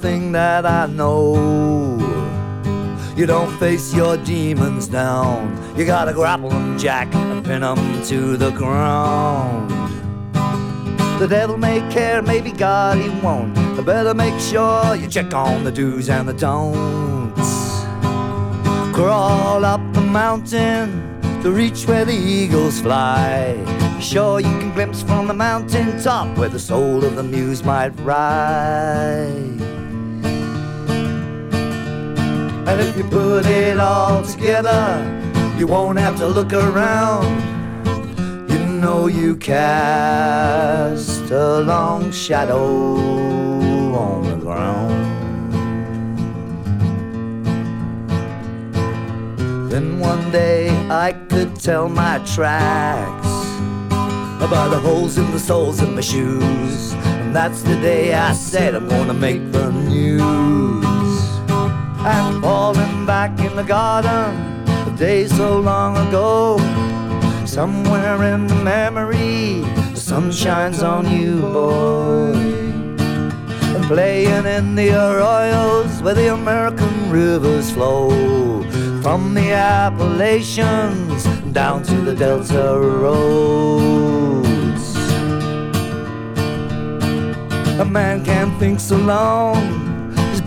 Thing 0.10 0.32
that 0.32 0.66
I 0.66 0.88
know. 0.88 1.36
You 3.16 3.26
don't 3.28 3.53
face 3.60 3.93
your 3.93 4.18
demons 4.18 4.88
down. 4.88 5.38
You 5.78 5.86
gotta 5.86 6.14
grapple 6.14 6.49
them, 6.49 6.80
Jack, 6.80 7.14
and 7.14 7.45
pin 7.45 7.62
them 7.62 7.82
to 8.05 8.36
the 8.36 8.51
ground. 8.51 9.70
The 11.20 11.28
devil 11.28 11.57
may 11.57 11.80
care, 11.91 12.22
maybe 12.24 12.51
God 12.51 12.97
he 12.97 13.10
won't. 13.26 13.53
But 13.76 13.86
better 13.86 14.14
make 14.16 14.39
sure 14.39 14.95
you 14.95 15.07
check 15.07 15.32
on 15.34 15.64
the 15.64 15.72
do's 15.72 16.10
and 16.10 16.28
the 16.28 16.38
don'ts. 16.45 17.51
Crawl 18.95 19.64
up 19.64 19.84
the 19.93 20.05
mountain 20.22 20.88
to 21.43 21.51
reach 21.51 21.86
where 21.88 22.05
the 22.05 22.20
eagles 22.38 22.80
fly. 22.82 23.38
Sure, 23.99 24.39
you 24.39 24.53
can 24.62 24.72
glimpse 24.74 25.03
from 25.03 25.28
the 25.28 25.38
mountain 25.49 26.01
top 26.01 26.36
where 26.38 26.49
the 26.49 26.64
soul 26.72 27.03
of 27.05 27.16
the 27.16 27.24
muse 27.24 27.64
might 27.64 27.93
ride. 27.99 29.68
And 32.68 32.82
if 32.82 32.97
you 32.97 33.03
put 33.03 33.45
it 33.45 33.80
all 33.80 34.24
together, 34.24 35.05
you 35.57 35.68
won't 35.68 35.99
have 35.99 36.18
to 36.18 36.28
look 36.28 36.53
around. 36.53 37.28
You 38.49 38.60
know 38.60 39.07
you 39.07 39.36
cast 39.36 41.30
a 41.32 41.60
long 41.60 42.12
shadow 42.12 42.95
on 43.95 44.24
the 44.30 44.36
ground. 44.38 44.95
Then 49.70 49.99
one 49.99 50.32
day 50.32 50.70
I 50.89 51.14
could 51.30 51.60
tell 51.60 51.89
my 51.89 52.20
tracks 52.36 53.28
about 54.41 54.70
the 54.70 54.80
holes 54.80 55.18
in 55.18 55.30
the 55.32 55.39
soles 55.39 55.82
of 55.82 55.93
my 55.93 56.01
shoes. 56.01 56.93
And 56.93 57.36
that's 57.36 57.62
the 57.62 57.76
day 57.76 58.14
I 58.14 58.34
said 58.34 58.74
I'm 58.74 58.88
gonna 58.88 59.14
make 59.14 59.51
the 59.51 59.72
news. 59.72 60.88
I'm 62.02 62.41
falling 62.41 63.06
back 63.06 63.38
in 63.39 63.56
the 63.58 63.64
garden, 63.64 64.64
the 64.86 64.91
day 64.97 65.28
so 65.28 65.60
long 65.60 65.97
ago. 66.08 66.58
Somewhere 67.45 68.24
in 68.34 68.47
the 68.47 68.56
memory, 68.56 69.62
the 69.91 69.95
sun 69.95 70.32
shines 70.32 70.82
on 70.82 71.12
you, 71.12 71.41
boy. 71.41 72.34
And 73.76 73.84
playing 73.86 74.45
in 74.45 74.76
the 74.76 74.89
arroyos 74.89 76.02
where 76.02 76.14
the 76.14 76.34
American 76.34 77.12
rivers 77.12 77.70
flow. 77.72 78.10
From 79.02 79.34
the 79.34 79.52
Appalachians 79.52 81.26
down 81.52 81.84
to 81.84 81.95
the 81.95 82.16
Delta 82.16 82.80
roads. 82.80 84.39
A 87.80 87.86
man 87.86 88.24
can't 88.24 88.58
think 88.60 88.80
so 88.80 88.97
long, 88.97 89.78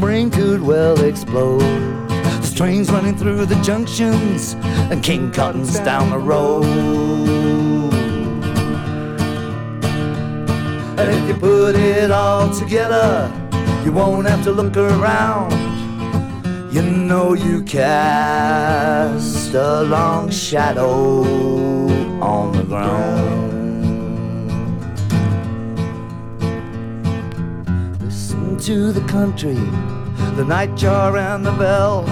brain 0.03 0.33
could 0.33 0.61
well 0.61 1.01
explode. 1.05 1.63
Trains 2.57 2.91
running 2.91 3.17
through 3.17 3.47
the 3.47 3.55
junctions 3.63 4.55
and 4.91 5.01
King 5.01 5.31
Cotton's 5.31 5.79
down 5.79 6.11
the 6.11 6.19
road. 6.19 6.65
And 10.99 11.09
if 11.09 11.29
you 11.29 11.35
put 11.35 11.77
it 11.77 12.11
all 12.11 12.53
together, 12.53 13.33
you 13.85 13.93
won't 13.93 14.27
have 14.27 14.43
to 14.43 14.51
look 14.51 14.77
around. 14.77 15.53
You 16.73 16.83
know 16.83 17.35
you 17.35 17.63
cast 17.63 19.55
a 19.55 19.83
long 19.83 20.31
shadow 20.31 21.23
on 22.21 22.57
the 22.57 22.65
ground. 22.65 23.32
To 28.63 28.93
the 28.93 29.01
country, 29.09 29.57
the 30.37 30.45
nightjar 30.45 31.19
and 31.19 31.45
the 31.45 31.51
bell. 31.53 32.05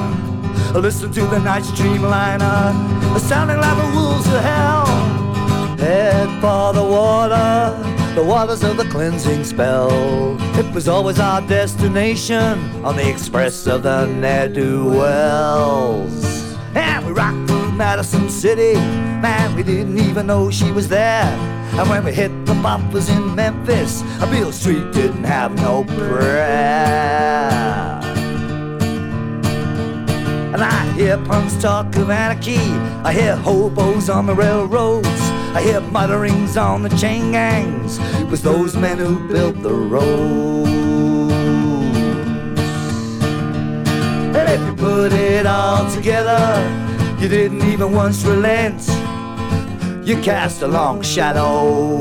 Listen 0.74 1.12
to 1.12 1.24
the 1.26 1.38
night 1.38 1.62
streamliner, 1.62 2.74
sounding 3.20 3.59
like 3.59 3.76
the 3.76 3.92
wolves 3.96 4.26
of 4.26 4.42
hell. 4.42 4.86
Head 5.78 6.28
for 6.40 6.72
the 6.72 6.82
water, 6.82 7.76
the 8.16 8.24
waters 8.24 8.64
of 8.64 8.76
the 8.76 8.84
cleansing 8.86 9.44
spell. 9.44 10.36
It 10.59 10.66
was 10.74 10.88
always 10.88 11.20
our 11.20 11.40
destination 11.42 12.59
on 12.84 12.96
the 12.96 13.09
express 13.09 13.68
of 13.68 13.84
the 13.84 14.07
ne'er-do-wells. 14.07 16.57
And 16.74 17.07
we 17.07 17.12
rocked 17.12 17.46
through 17.48 17.70
Madison 17.72 18.28
City, 18.28 18.74
man, 18.74 19.55
we 19.55 19.62
didn't 19.62 19.98
even 19.98 20.26
know 20.26 20.51
she 20.51 20.72
was 20.72 20.88
there. 20.88 21.32
And 21.80 21.88
when 21.88 22.04
we 22.04 22.12
hit 22.12 22.28
the 22.44 22.52
boppers 22.52 23.08
in 23.08 23.34
Memphis, 23.34 24.02
a 24.20 24.26
Bill 24.26 24.52
Street 24.52 24.92
didn't 24.92 25.24
have 25.24 25.56
no 25.56 25.84
prayer. 25.84 27.48
And 30.52 30.62
I 30.62 30.92
hear 30.92 31.16
punks 31.16 31.56
talk 31.56 31.96
of 31.96 32.10
anarchy. 32.10 32.58
I 33.02 33.14
hear 33.14 33.34
hobos 33.34 34.10
on 34.10 34.26
the 34.26 34.34
railroads. 34.34 35.08
I 35.56 35.62
hear 35.62 35.80
mutterings 35.80 36.58
on 36.58 36.82
the 36.82 36.90
chain 36.98 37.32
gangs. 37.32 37.98
It 38.20 38.26
was 38.26 38.42
those 38.42 38.76
men 38.76 38.98
who 38.98 39.26
built 39.26 39.62
the 39.62 39.72
roads. 39.72 40.68
And 44.36 44.48
if 44.50 44.60
you 44.66 44.74
put 44.74 45.14
it 45.14 45.46
all 45.46 45.90
together, 45.90 46.44
you 47.18 47.28
didn't 47.28 47.62
even 47.62 47.92
once 47.92 48.22
relent. 48.22 48.99
You 50.03 50.16
cast 50.22 50.62
a 50.62 50.66
long 50.66 51.03
shadow, 51.03 52.01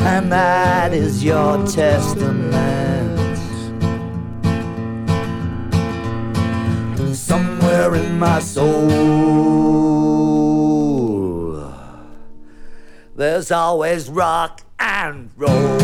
and 0.00 0.32
that 0.32 0.92
is 0.92 1.22
your 1.22 1.64
testament. 1.66 3.38
Somewhere 7.14 7.94
in 7.94 8.18
my 8.18 8.40
soul, 8.40 8.88
there's 13.14 13.50
always 13.52 14.08
rock 14.08 14.62
and 14.80 15.30
roll. 15.36 15.77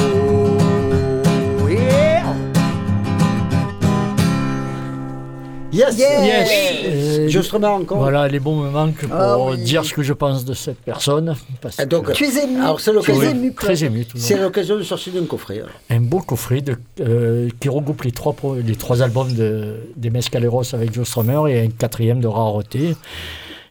Yes, 5.75 5.99
Yes. 5.99 6.51
Euh, 6.87 7.25
Euh, 7.25 7.29
Joe 7.29 7.45
Strummer 7.45 7.67
encore. 7.69 7.99
Voilà, 7.99 8.29
les 8.29 8.39
bons 8.41 8.57
me 8.63 8.71
manquent 8.71 9.07
pour 9.07 9.15
Ah 9.15 9.39
oui. 9.39 9.59
dire 9.59 9.85
ce 9.85 9.93
que 9.95 10.03
je 10.03 10.13
pense 10.13 10.45
de 10.45 10.55
cette 10.55 10.79
personne. 10.79 11.35
Parce 11.61 11.77
Ah, 11.79 11.87
donc, 11.87 12.07
que- 12.07 12.13
Tu 12.13 12.25
es 12.25 12.45
ému. 12.45 12.61
Alors, 12.61 12.81
c'est 12.81 12.91
tu 12.91 12.97
es 12.97 13.01
l'occasion. 13.01 13.31
ému, 13.31 13.55
très 13.55 13.85
ému. 13.85 14.07
C'est 14.15 14.39
l'occasion 14.39 14.77
de 14.77 14.83
sortir 14.83 15.13
d'un 15.15 15.25
coffret. 15.25 15.57
alors. 15.59 15.71
Un 15.91 16.01
beau 16.01 16.21
coffret 16.21 16.61
de, 16.61 16.77
euh, 17.01 17.49
qui 17.61 17.69
regroupe 17.69 18.03
les 18.03 18.13
trois, 18.13 18.33
pro- 18.35 18.57
les 18.57 18.77
trois 18.77 19.03
albums 19.03 19.33
de, 19.35 19.77
des 19.97 20.11
Mescaleros 20.11 20.75
avec 20.75 20.93
Joe 20.95 21.07
Strummer 21.07 21.41
et 21.49 21.61
un 21.67 21.69
quatrième 21.71 22.21
de 22.21 22.29
rareté. 22.29 22.95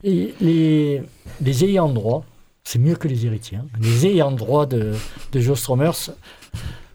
Et 0.04 0.34
les, 0.42 1.02
les 1.42 1.64
ayants 1.64 1.90
droit, 1.90 2.26
c'est 2.64 2.80
mieux 2.80 2.96
que 2.96 3.08
les 3.08 3.26
héritiers. 3.26 3.58
hein. 3.60 3.66
Les 3.82 4.08
ayants 4.08 4.32
droit 4.32 4.66
de, 4.66 4.94
de 5.32 5.40
Joe 5.40 5.58
Strummer, 5.60 5.92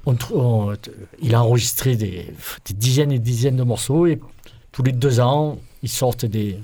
on 0.06 0.14
trou- 0.14 0.38
on- 0.40 0.72
il 1.22 1.34
a 1.34 1.42
enregistré 1.42 1.96
des, 1.96 2.26
des 2.66 2.74
dizaines 2.74 3.12
et 3.12 3.18
des 3.18 3.24
dizaines 3.24 3.56
de 3.56 3.62
morceaux 3.62 4.06
et 4.06 4.18
tous 4.78 4.84
les 4.84 4.92
deux 4.92 5.18
ans, 5.18 5.58
ils 5.82 5.88
sortent 5.88 6.24
des, 6.24 6.56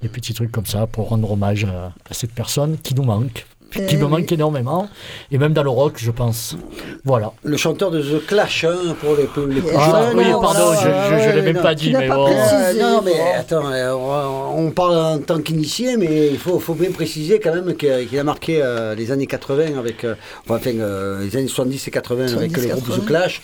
des 0.00 0.08
petits 0.08 0.32
trucs 0.32 0.50
comme 0.50 0.64
ça 0.64 0.86
pour 0.86 1.10
rendre 1.10 1.30
hommage 1.30 1.64
à, 1.64 1.92
à 2.10 2.14
cette 2.14 2.32
personne 2.32 2.78
qui 2.82 2.94
nous 2.94 3.02
manque, 3.02 3.44
qui 3.70 3.80
Eh 3.90 3.96
me 3.98 4.04
oui. 4.04 4.10
manque 4.12 4.32
énormément, 4.32 4.88
et 5.30 5.36
même 5.36 5.52
dans 5.52 5.62
le 5.62 5.68
rock, 5.68 5.96
je 5.98 6.10
pense. 6.10 6.56
Voilà. 7.04 7.32
Le 7.42 7.58
chanteur 7.58 7.90
de 7.90 8.00
The 8.00 8.26
Clash, 8.26 8.64
hein, 8.64 8.96
pour 8.98 9.14
les, 9.14 9.24
plus- 9.24 9.52
les 9.52 9.60
plus 9.60 9.76
Ah, 9.76 10.06
jeunes. 10.08 10.18
oui, 10.18 10.24
non, 10.30 10.40
pardon, 10.40 10.72
voilà, 10.72 10.80
je 10.80 11.14
ne 11.14 11.18
ouais, 11.20 11.32
l'ai 11.34 11.42
même 11.42 11.56
non. 11.56 11.62
pas 11.62 11.74
dit, 11.74 11.92
mais 11.92 12.08
pas 12.08 12.14
bon. 12.16 12.24
précisé. 12.24 12.54
Euh, 12.56 12.82
non, 12.82 13.02
mais 13.04 13.12
bon. 13.12 13.38
attends, 13.38 13.70
euh, 13.70 13.92
on 14.56 14.70
parle 14.70 14.96
en 14.96 15.18
tant 15.18 15.38
qu'initié, 15.42 15.98
mais 15.98 16.28
il 16.28 16.38
faut, 16.38 16.58
faut 16.60 16.72
bien 16.74 16.90
préciser 16.92 17.40
quand 17.40 17.54
même 17.54 17.74
qu'il 17.76 18.18
a 18.18 18.24
marqué 18.24 18.60
euh, 18.62 18.94
les 18.94 19.12
années 19.12 19.26
80 19.26 19.78
avec, 19.78 20.04
euh, 20.04 20.14
enfin 20.48 20.58
euh, 20.70 21.22
les 21.24 21.36
années 21.36 21.46
70 21.46 21.88
et 21.88 21.90
80 21.90 22.22
avec 22.38 22.52
70, 22.56 22.62
le 22.68 22.68
groupe 22.74 22.86
80. 22.88 23.02
The 23.02 23.06
Clash. 23.06 23.42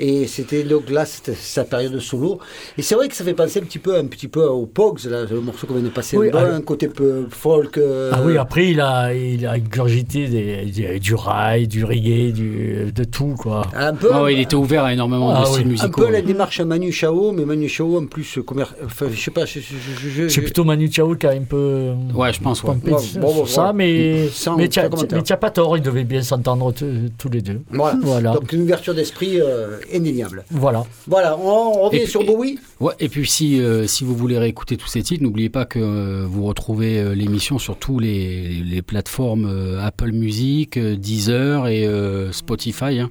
Et 0.00 0.26
c'était 0.28 0.62
donc 0.62 0.90
là, 0.90 1.04
sa 1.06 1.64
période 1.64 1.98
solo. 1.98 2.38
Et 2.76 2.82
c'est 2.82 2.94
vrai 2.94 3.08
que 3.08 3.16
ça 3.16 3.24
fait 3.24 3.34
penser 3.34 3.58
un 3.60 3.64
petit 3.64 3.80
peu, 3.80 3.96
un 3.96 4.06
petit 4.06 4.28
peu 4.28 4.44
aux 4.46 4.66
Pogs, 4.66 5.04
là, 5.06 5.24
le 5.28 5.40
morceau 5.40 5.66
qu'on 5.66 5.74
vient 5.74 5.82
de 5.82 5.88
passer, 5.88 6.16
Oui, 6.16 6.30
un, 6.32 6.54
un 6.54 6.60
côté 6.60 6.86
peu 6.88 7.26
folk. 7.30 7.78
euh, 7.78 8.10
Ah 8.14 8.20
oui, 8.24 8.36
après, 8.38 8.68
il 8.68 8.80
a, 8.80 9.12
il 9.12 9.44
a 9.46 9.52
ingurgité 9.52 10.28
des, 10.28 10.66
des- 10.66 10.98
du 11.00 11.14
rail, 11.14 11.66
du 11.66 11.84
reggae, 11.84 12.32
du, 12.32 12.92
de 12.94 13.04
tout, 13.04 13.34
quoi. 13.38 13.62
un 13.74 13.92
peu, 13.94 14.10
Ah 14.12 14.22
ouais, 14.22 14.34
il 14.34 14.40
était 14.40 14.54
ouvert 14.54 14.84
à 14.84 14.92
énormément 14.92 15.30
Ah 15.30 15.40
de 15.42 15.46
oui. 15.48 15.52
styles 15.54 15.66
un 15.66 15.70
musicaux. 15.70 16.02
peu 16.04 16.10
la 16.12 16.22
démarche 16.22 16.60
à 16.60 16.64
Manu 16.64 16.92
Chao, 16.92 17.32
mais 17.32 17.44
Manu 17.44 17.68
Chao 17.68 17.98
en 17.98 18.06
plus, 18.06 18.38
commer... 18.46 18.64
enfin, 18.84 19.06
je 19.12 19.20
sais 19.20 19.30
pas, 19.32 19.46
je, 19.46 19.58
je- 19.60 19.74
je- 20.00 20.08
je- 20.08 20.28
C'est 20.28 20.42
plutôt 20.42 20.62
Manu 20.64 20.90
Chao 20.92 21.14
qui 21.16 21.26
a 21.26 21.30
un 21.30 21.40
peu 21.42 21.90
Ouais, 22.14 22.32
je 22.32 22.40
pense, 22.40 22.62
ouais. 22.62 22.74
Bon, 22.84 22.96
bon, 23.20 23.34
bon, 23.34 23.46
ça, 23.46 23.72
mais, 23.74 24.28
Sans- 24.28 24.56
mais 24.56 24.68
tu 24.68 24.78
n'as 24.78 25.36
pas 25.36 25.50
tort, 25.50 25.76
ils 25.76 25.82
devaient 25.82 26.04
bien 26.04 26.22
s'entendre 26.22 26.72
tous 27.18 27.28
les 27.28 27.40
deux. 27.42 27.60
Voilà. 27.70 27.98
Voilà. 28.02 28.32
Donc 28.34 28.52
une 28.52 28.62
ouverture 28.62 28.94
d'esprit 28.94 29.40
euh, 29.40 29.78
indéniable. 29.94 30.44
Voilà. 30.50 30.84
Voilà, 31.06 31.36
on, 31.38 31.88
revient 31.88 32.06
sur 32.06 32.24
Bowie. 32.24 32.58
Ouais, 32.80 32.94
et 33.00 33.08
puis 33.08 33.28
si, 33.28 33.60
euh, 33.60 33.86
si 33.86 34.04
vous 34.04 34.14
voulez 34.14 34.38
réécouter 34.38 34.76
tous 34.76 34.88
ces 34.88 35.02
titres, 35.02 35.22
n'oubliez 35.22 35.48
pas 35.48 35.64
que 35.64 35.78
euh, 35.78 36.26
vous 36.28 36.44
retrouvez 36.44 36.98
euh, 36.98 37.14
l'émission 37.14 37.58
sur 37.58 37.76
tous 37.76 37.98
les, 37.98 38.62
les 38.64 38.82
plateformes 38.82 39.78
Apple 39.82 40.12
Music, 40.12 40.78
Deezer 40.78 41.66
et 41.68 41.88
Spotify. 42.32 43.00
hein. 43.00 43.10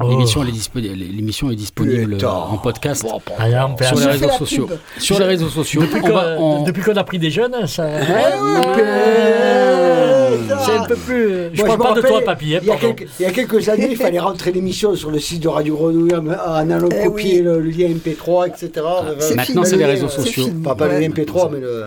Oh. 0.00 0.08
L'émission 0.08 0.44
est, 0.44 0.50
dispo- 0.52 0.78
est 1.52 1.56
disponible 1.56 2.24
en 2.24 2.56
podcast 2.58 3.04
Ah, 3.38 3.66
on 3.68 3.84
sur 3.84 3.98
les 3.98 4.06
réseaux 4.06 4.30
sociaux. 4.30 4.68
Sur 4.98 5.18
les 5.18 5.24
réseaux 5.26 5.48
sociaux. 5.48 5.80
Depuis 5.82 6.00
on 6.04 6.84
qu'on 6.84 6.92
on- 6.92 6.96
a 6.96 7.04
pris 7.04 7.18
des 7.18 7.30
jeunes, 7.30 7.66
ça. 7.66 7.86
C'est 10.64 10.72
un 10.78 10.84
peu 10.84 10.96
plus. 10.96 11.50
Je 11.52 11.64
Moi, 11.64 11.76
parle 11.76 11.94
pas 11.94 12.00
de 12.00 12.06
toi, 12.06 12.20
papy. 12.22 12.54
hein, 12.54 12.60
il, 12.62 12.68
y 12.68 12.70
a 12.70 12.76
quelques, 12.76 13.06
il 13.18 13.22
y 13.22 13.26
a 13.26 13.30
quelques 13.32 13.68
années, 13.68 13.88
il 13.90 13.96
fallait 13.96 14.18
rentrer 14.18 14.52
l'émission 14.52 14.94
sur 14.94 15.10
le 15.10 15.18
site 15.18 15.42
de 15.42 15.48
Radio 15.48 15.76
Grenouille 15.76 16.14
en 16.14 16.70
allant 16.70 16.88
Eh 16.90 17.06
copier 17.06 17.38
oui. 17.38 17.42
le, 17.42 17.60
le 17.60 17.70
lien 17.70 17.88
MP3, 17.88 18.48
etc. 18.48 18.70
C'est 19.20 19.34
Maintenant, 19.36 19.64
c'est 19.64 19.76
les 19.76 19.84
réseaux 19.84 20.08
sociaux. 20.08 20.48
Pas, 20.62 20.74
pas 20.74 20.86
Ouais. 20.88 21.00
le 21.00 21.06
MP3, 21.08 21.50
mais 21.52 21.60
le, 21.60 21.86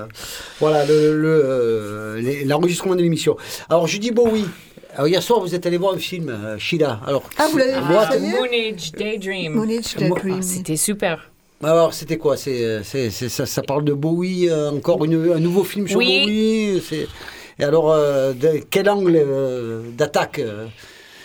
voilà, 0.59 0.85
le- 0.85 1.17
le, 1.17 1.41
euh, 1.45 2.21
l'enregistrement 2.45 2.95
de 2.95 3.01
l'émission. 3.01 3.37
Alors, 3.69 3.87
je 3.87 3.97
dis 3.97 4.11
Bowie. 4.11 4.45
Alors, 4.95 5.07
hier 5.07 5.23
soir, 5.23 5.39
vous 5.39 5.55
êtes 5.55 5.65
allé 5.65 5.77
voir 5.77 5.93
un 5.93 5.97
film, 5.97 6.29
euh, 6.29 6.57
Sheila. 6.57 6.99
Alors, 7.07 7.23
Ah, 7.37 7.47
vous 7.51 7.57
l'avez 7.57 7.71
vu, 7.71 7.77
est 7.77 8.19
Moonage 8.39 8.91
Daydream. 8.91 9.53
Moonage 9.53 9.95
Moi- 9.99 10.09
Daydream. 10.09 10.35
Ah, 10.39 10.41
C'était 10.41 10.75
super. 10.75 11.31
alors 11.63 11.93
c'était 11.93 12.17
quoi? 12.17 12.35
C'est, 12.37 12.83
c'est, 12.83 13.09
c'est- 13.09 13.29
ça, 13.29 13.45
ça 13.45 13.61
parle 13.61 13.83
de 13.85 13.93
Bowie, 13.93 14.49
euh, 14.49 14.71
encore 14.71 15.05
une- 15.05 15.31
un 15.31 15.39
nouveau 15.39 15.63
film 15.63 15.87
sur 15.87 15.97
Oui. 15.99 16.23
Bowie. 16.25 16.81
c'est- 16.87 17.07
Et 17.59 17.63
alors, 17.63 17.91
euh, 17.91 18.33
de- 18.33 18.61
quel 18.69 18.89
angle 18.89 19.15
euh, 19.15 19.81
d'attaque 19.97 20.39
euh, 20.39 20.65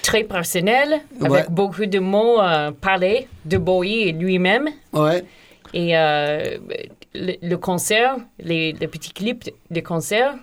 Très 0.02 0.22
personnel, 0.22 1.00
Ouais. 1.20 1.26
avec 1.38 1.50
beaucoup 1.50 1.86
de 1.86 1.98
mots 1.98 2.40
euh, 2.40 2.70
parlés 2.70 3.26
de 3.46 3.56
Bowie 3.58 4.02
et 4.08 4.12
lui-même. 4.12 4.68
Ouais. 4.92 5.24
Et 5.74 5.96
euh, 5.96 6.58
le, 7.14 7.32
le 7.42 7.56
concert, 7.56 8.16
les, 8.38 8.72
les 8.72 8.86
petits 8.86 9.12
clips 9.12 9.50
de 9.70 9.80
concert. 9.80 10.34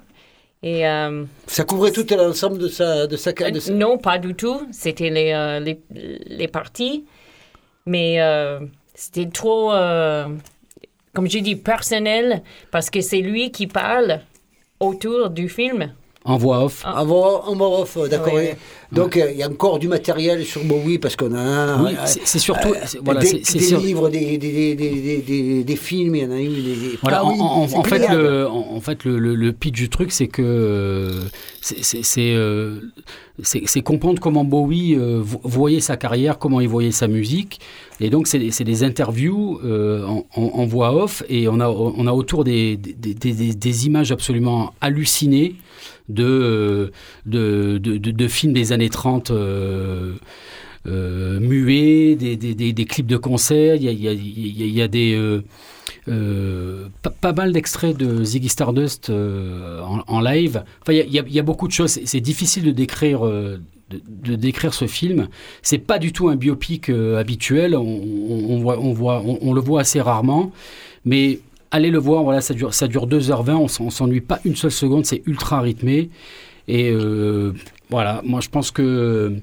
Et 0.64 0.88
euh, 0.88 1.26
Ça 1.48 1.66
couvrait 1.66 1.92
tout 1.92 2.06
l'ensemble 2.12 2.58
de 2.58 2.70
sa, 2.70 3.06
de 3.06 3.18
sa 3.18 3.34
de 3.34 3.60
sa- 3.60 3.74
non, 3.74 3.98
pas 3.98 4.18
du 4.18 4.34
tout. 4.34 4.66
C'était 4.72 5.10
les, 5.10 5.34
euh, 5.34 5.60
les, 5.60 5.82
les 6.26 6.48
parties. 6.48 7.06
Mais 7.86 8.22
euh, 8.22 8.62
c'était 8.96 9.26
trop, 9.28 9.74
euh, 9.74 10.26
comme 11.14 11.30
j'ai 11.30 11.42
dit, 11.42 11.58
personnel, 11.58 12.44
parce 12.72 12.90
que 12.90 13.02
c'est 13.02 13.20
lui 13.20 13.52
qui 13.52 13.68
parle 13.68 14.22
autour 14.80 15.30
du 15.30 15.50
film. 15.50 15.94
En 16.26 16.38
voix 16.38 16.64
off. 16.64 16.84
En 16.86 17.06
voix, 17.06 17.50
en 17.50 17.56
voix 17.56 17.82
off, 17.82 17.98
euh, 17.98 18.08
d'accord. 18.08 18.34
Oui. 18.36 18.44
Et 18.44 18.96
Donc, 18.96 19.18
euh, 19.18 19.32
il 19.32 19.38
y 19.38 19.44
a 19.44 19.50
encore 19.50 19.80
du 19.80 19.88
matériel 19.88 20.46
sur 20.46 20.64
Bowie 20.64 21.00
parce 21.00 21.16
qu'on 21.16 21.34
a 21.34 21.40
un- 21.40 21.84
Oui, 21.84 21.92
c'est 22.06 22.38
surtout. 22.40 22.74
c'est- 22.86 23.00
voilà, 23.04 23.22
des, 23.22 23.40
des 23.40 23.60
sur- 23.60 23.80
livres, 23.80 24.08
des, 24.10 24.38
des, 24.38 25.76
films, 25.76 26.16
il 26.16 26.22
y 26.22 26.26
en 26.26 26.32
a 26.32 26.40
eu. 26.40 26.48
Des, 26.48 26.98
Voilà, 27.02 27.22
Ah 27.24 27.26
en, 27.26 27.84
fait, 27.84 28.08
le, 28.10 28.48
en, 28.48 28.80
fait 28.80 29.04
le, 29.04 29.18
le, 29.18 29.36
le 29.36 29.52
pitch 29.52 29.74
du 29.74 29.90
truc, 29.90 30.12
c'est 30.12 30.28
que 30.28 30.42
euh, 30.44 31.22
c'est- 31.62 32.36
euh, 32.36 32.80
comprendre 33.84 34.22
comment 34.22 34.44
Bowie 34.46 34.96
euh, 34.96 35.20
vo- 35.24 35.42
voyait 35.44 35.80
sa 35.82 35.98
carrière, 35.98 36.38
comment 36.38 36.62
il 36.62 36.68
voyait 36.68 36.92
sa 36.92 37.08
musique. 37.08 37.60
Et 38.00 38.10
donc, 38.10 38.28
c'est 38.28 38.40
des 38.64 38.84
interviews 38.84 39.60
euh, 39.66 40.06
en, 40.36 40.66
voix 40.66 40.94
off 40.96 41.24
et 41.30 41.48
on 41.48 41.60
a, 41.60 41.68
on 41.68 42.06
a 42.08 42.12
autour 42.12 42.44
des- 42.44 42.78
des 42.78 43.86
images 43.88 44.12
absolument 44.12 44.74
hallucinées 44.82 45.56
de, 46.10 46.24
euh, 46.24 46.92
de, 47.26 47.78
de, 47.78 47.98
de- 47.98 48.12
de 48.12 48.28
films 48.28 48.54
des 48.54 48.72
années 48.72 48.90
30 48.90 49.32
euh, 49.32 50.14
euh, 50.88 51.40
muets, 51.40 52.16
des, 52.16 52.36
des, 52.36 52.74
des, 52.74 52.86
clips 52.86 53.08
de 53.08 53.18
concert. 53.18 53.76
Il 53.76 53.84
y 53.84 53.88
a, 54.08 54.14
y 54.14 54.82
a- 54.82 54.88
des. 54.88 55.40
pas, 57.02 57.10
pas 57.10 57.34
mal 57.34 57.52
d'extraits 57.54 57.96
de 57.98 58.24
Ziggy 58.24 58.50
Stardust 58.50 59.10
en, 59.10 60.20
live. 60.22 60.64
Enfin, 60.82 60.94
il 60.94 61.12
y 61.14 61.20
a- 61.20 61.24
y, 61.28 61.40
a- 61.40 61.44
beaucoup 61.44 61.68
de 61.68 61.74
choses. 61.74 62.00
C'est- 62.04 62.20
difficile 62.22 62.64
de 62.64 62.72
décrire, 62.72 63.22
de, 63.24 63.62
de 63.90 64.36
décrire 64.36 64.74
ce 64.74 64.86
film. 64.88 65.28
C'est 65.62 65.78
pas 65.78 66.00
du 66.00 66.12
tout 66.12 66.28
un 66.30 66.36
biopic 66.36 66.90
habituel. 66.90 67.76
On, 67.76 67.82
on- 67.84 68.60
voit, 68.60 68.80
on, 68.80 68.94
voit, 68.94 69.24
on 69.26 69.54
le 69.54 69.62
voit 69.62 69.82
assez 69.82 70.02
rarement. 70.02 70.52
Mais 71.06 71.40
allez 71.74 71.90
le 71.92 72.00
voir, 72.00 72.24
voilà, 72.24 72.40
ça 72.40 72.54
dure, 72.54 72.74
ça 72.74 72.88
dure 72.88 73.06
2h20. 73.08 73.56
On 73.56 73.68
s'en- 73.68 73.86
on 73.86 73.90
s'ennuie 73.90 74.22
pas 74.22 74.40
une 74.46 74.56
seule 74.56 74.72
seconde. 74.72 75.06
C'est 75.06 75.22
ultra 75.26 75.60
rythmé. 75.60 76.10
Et 76.70 76.92
euh, 76.92 77.52
voilà, 77.90 78.22
moi 78.24 78.40
je 78.40 78.48
pense 78.48 78.72
que 78.72 79.34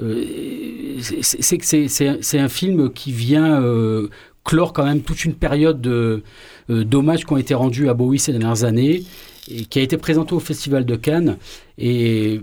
euh, 0.00 0.98
c'est- 1.20 2.38
un 2.38 2.48
film 2.48 2.90
qui 2.92 3.12
vient 3.12 3.60
euh, 3.62 4.08
clore 4.44 4.72
quand 4.72 4.84
même 4.84 5.02
toute 5.02 5.24
une 5.24 5.34
période 5.34 5.80
de, 5.80 6.22
d'hommages 6.68 7.24
qui 7.26 7.32
ont 7.32 7.36
été 7.36 7.54
rendus 7.54 7.88
à 7.88 7.94
Bowie 7.94 8.18
ces 8.18 8.32
dernières 8.32 8.64
années 8.64 9.02
et 9.50 9.64
qui 9.66 9.78
a 9.78 9.82
été 9.82 9.96
présenté 9.98 10.34
au 10.34 10.40
Festival 10.40 10.84
de 10.86 10.96
Cannes. 10.96 11.36
Et 11.78 12.40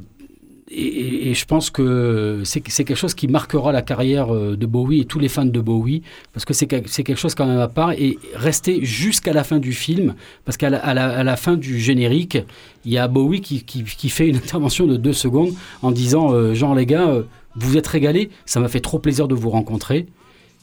et, 0.72 1.34
je 1.34 1.46
pense 1.46 1.70
que 1.70 2.42
c'est 2.44 2.62
quelque 2.62 2.96
chose 2.96 3.14
qui 3.14 3.28
marquera 3.28 3.72
la 3.72 3.82
carrière 3.82 4.34
euh, 4.34 4.56
de 4.56 4.66
Bowie 4.66 5.02
et 5.02 5.06
tous 5.06 5.20
les 5.20 5.30
fans 5.30 5.46
de 5.46 5.60
Bowie, 5.60 6.02
parce 6.34 6.46
que 6.46 6.54
c'est 6.54 6.68
quel- 6.68 6.88
c'est 6.88 7.04
quelque 7.04 7.18
chose 7.18 7.36
quand 7.36 7.48
même 7.48 7.60
à 7.60 7.68
part, 7.68 7.92
et 7.94 8.18
rester 8.36 8.84
jusqu'à 8.86 9.34
la 9.34 9.44
fin 9.44 9.58
du 9.60 9.74
film, 9.74 10.16
parce 10.46 10.58
qu'à 10.58 10.70
la, 10.70 10.78
à 10.80 10.94
la- 11.24 11.36
fin 11.38 11.56
du 11.56 11.80
générique, 11.80 12.38
il 12.86 12.92
y 12.92 12.98
a 12.98 13.08
Bowie 13.08 13.42
qui, 13.42 14.10
fait 14.10 14.28
une 14.28 14.36
intervention 14.38 14.86
de 14.88 14.98
deux 14.98 15.14
secondes 15.14 15.54
en 15.82 15.92
disant 15.92 16.34
euh, 16.34 16.54
Genre 16.54 16.76
les 16.76 16.86
gars, 16.86 17.08
euh, 17.10 17.24
vous 17.56 17.78
êtes 17.78 17.88
régalés, 17.88 18.30
ça 18.46 18.60
m'a 18.60 18.68
fait 18.68 18.80
trop 18.80 19.00
plaisir 19.00 19.28
de 19.28 19.36
vous 19.36 19.50
rencontrer. 19.50 20.06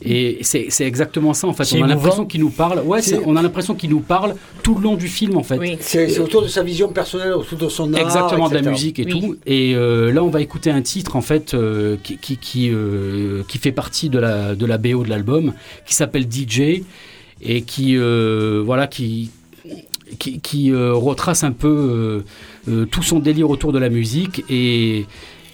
Et 0.05 0.39
c'est 0.43 0.67
c'est 0.69 0.85
exactement 0.85 1.33
ça 1.33 1.47
en 1.47 1.55
fait. 1.55 1.67
On 1.79 1.83
a 1.83 1.87
l'impression 1.87 2.27
qu'il 2.27 2.41
nous 2.43 2.51
parle. 2.51 2.81
Ouais, 2.81 3.01
on 3.25 3.35
a 3.35 3.41
l'impression 3.43 3.75
qu'il 3.75 3.89
nous 3.89 4.01
parle 4.01 4.35
tout 4.63 4.75
le 4.75 4.83
long 4.83 4.95
du 4.95 5.09
film 5.09 5.39
en 5.39 5.43
fait. 5.43 5.57
Oui. 5.57 5.79
C'est 5.81 6.19
autour 6.19 6.43
de 6.43 6.49
sa 6.49 6.63
vision 6.63 6.89
personnelle, 6.89 7.33
autour 7.33 7.57
de 7.57 7.69
son 7.71 7.93
art. 7.95 8.01
Exactement, 8.03 8.51
de 8.51 8.55
la 8.57 8.63
musique 8.63 8.99
et 8.99 9.05
Oui. 9.07 9.11
tout. 9.21 9.37
Et 9.47 9.75
euh, 9.75 10.13
là, 10.13 10.23
on 10.23 10.29
va 10.29 10.43
écouter 10.43 10.71
un 10.71 10.83
titre 10.83 11.17
en 11.17 11.23
fait 11.23 11.55
euh, 11.55 11.97
qui, 12.03 12.19
qui, 12.19 12.37
qui, 12.37 12.69
euh, 12.71 13.43
qui 13.49 13.57
fait 13.57 13.73
partie 13.73 14.11
de 14.11 14.19
la, 14.19 14.55
de 14.55 14.67
la 14.67 14.77
BO 14.77 15.03
de 15.03 15.09
l'album, 15.09 15.55
qui 15.87 15.95
s'appelle 15.95 16.27
DJ 16.31 16.83
et 17.41 17.63
qui 17.63 17.97
euh, 17.97 18.63
voilà 18.65 18.87
qui 18.89 19.31
qui, 20.19 20.41
qui, 20.41 20.71
euh, 20.73 20.93
retrace 20.93 21.43
un 21.43 21.53
peu 21.53 21.69
euh, 21.69 22.71
euh, 22.71 22.85
tout 22.85 23.03
son 23.03 23.19
délire 23.19 23.49
autour 23.51 23.73
de 23.73 23.79
la 23.79 23.89
musique 23.89 24.45
et 24.51 25.07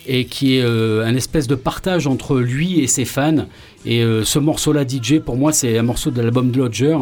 et 0.06 0.24
qui 0.24 0.56
est 0.58 0.62
euh, 0.64 1.06
un 1.06 1.14
espèce 1.14 1.46
de 1.46 1.54
partage 1.54 2.08
entre 2.08 2.36
lui 2.38 2.80
et 2.80 2.88
ses 2.88 3.04
fans. 3.04 3.46
Et 3.84 4.02
euh, 4.02 4.24
ce 4.24 4.38
morceau-là, 4.38 4.86
DJ, 4.86 5.18
pour 5.18 5.36
moi, 5.36 5.52
c'est 5.52 5.76
un 5.76 5.82
morceau 5.82 6.10
de 6.10 6.20
l'album 6.20 6.50
de 6.50 6.58
Lodger 6.58 6.98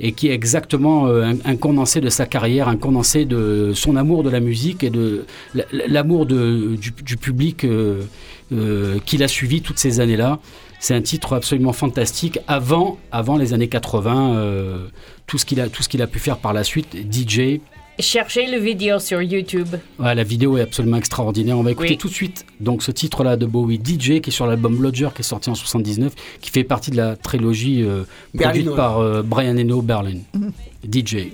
et 0.00 0.12
qui 0.12 0.28
est 0.28 0.32
exactement 0.32 1.06
euh, 1.06 1.32
un, 1.44 1.56
condensé 1.56 2.00
de 2.00 2.08
sa 2.08 2.26
carrière, 2.26 2.68
un 2.68 2.76
condensé 2.76 3.24
de 3.24 3.72
son 3.74 3.96
amour 3.96 4.24
de 4.24 4.30
la 4.30 4.40
musique 4.40 4.82
et 4.82 4.90
de 4.90 5.24
l'amour 5.72 6.26
du, 6.26 6.92
public 7.20 7.64
euh, 7.64 8.02
euh, 8.52 8.98
qu'il 9.06 9.22
a 9.22 9.28
suivi 9.28 9.62
toutes 9.62 9.78
ces 9.78 10.00
années-là. 10.00 10.38
C'est 10.80 10.94
un 10.94 11.00
titre 11.00 11.34
absolument 11.34 11.72
fantastique. 11.72 12.38
Avant, 12.46 12.98
avant 13.10 13.38
les 13.38 13.54
années 13.54 13.68
80, 13.68 14.34
euh, 14.34 14.86
tout 15.26 15.38
ce 15.38 15.46
qu'il 15.46 15.60
a, 15.60 15.68
tout 15.68 15.82
ce 15.82 15.88
qu'il 15.88 16.02
a 16.02 16.06
pu 16.06 16.18
faire 16.18 16.36
par 16.36 16.52
la 16.52 16.62
suite, 16.62 16.94
DJ. 17.10 17.60
Cherchez 18.00 18.46
le 18.46 18.58
vidéo 18.58 18.98
sur 18.98 19.22
YouTube. 19.22 19.68
Ouais, 20.00 20.14
la 20.14 20.24
vidéo 20.24 20.56
est 20.58 20.62
absolument 20.62 20.96
extraordinaire. 20.96 21.56
On 21.58 21.62
va 21.62 21.70
écouter 21.70 21.90
Oui. 21.90 21.96
tout 21.96 22.08
de 22.08 22.12
suite 22.14 22.44
donc 22.58 22.82
ce 22.82 22.90
titre-là 22.90 23.36
de 23.36 23.46
Bowie, 23.46 23.76
DJ, 23.82 24.20
qui 24.20 24.30
est 24.30 24.32
sur 24.32 24.46
l'album 24.46 24.82
Lodger, 24.82 25.10
qui 25.14 25.20
est 25.20 25.24
sorti 25.24 25.48
en 25.50 25.54
79, 25.54 26.12
qui 26.40 26.50
fait 26.50 26.64
partie 26.64 26.90
de 26.90 26.96
la 26.96 27.14
trilogie 27.16 27.82
euh, 27.82 28.02
produite 28.36 28.74
par 28.74 28.98
euh, 28.98 29.22
Brian 29.22 29.56
Eno 29.56 29.80
Berlin. 29.80 30.18
DJ. 30.90 31.28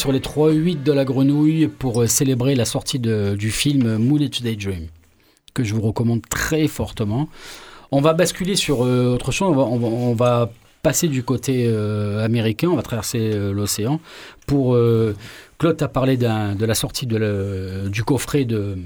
Sur 0.00 0.12
les 0.12 0.20
3-8 0.20 0.82
de 0.82 0.92
la 0.92 1.04
grenouille 1.04 1.68
pour 1.68 2.00
euh, 2.02 2.06
célébrer 2.06 2.54
la 2.54 2.64
sortie 2.64 2.98
de- 2.98 3.36
du 3.38 3.50
film 3.50 3.98
Moonage 3.98 4.40
Daydream, 4.42 4.86
que 5.52 5.62
je 5.62 5.74
vous 5.74 5.82
recommande 5.82 6.22
très 6.28 6.66
fortement. 6.68 7.28
On 7.92 8.00
va 8.00 8.14
basculer 8.14 8.56
sur 8.56 8.84
euh, 8.84 9.12
autre 9.14 9.30
chose, 9.30 9.54
on 9.54 9.56
va, 9.56 9.64
on 9.64 10.48
passer 10.82 11.08
du 11.08 11.22
côté 11.22 11.64
euh, 11.68 12.24
américain, 12.24 12.68
on 12.68 12.76
va 12.76 12.82
traverser 12.82 13.30
l'océan. 13.52 14.00
Pour 14.46 14.76
Claude 15.58 15.76
t'a 15.76 15.88
parlé 15.88 16.16
de 16.16 16.64
la 16.64 16.74
sortie 16.74 17.06
du 17.06 18.02
coffret 18.04 18.46
de 18.46 18.78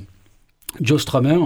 Joe 0.80 1.00
Strummer. 1.00 1.38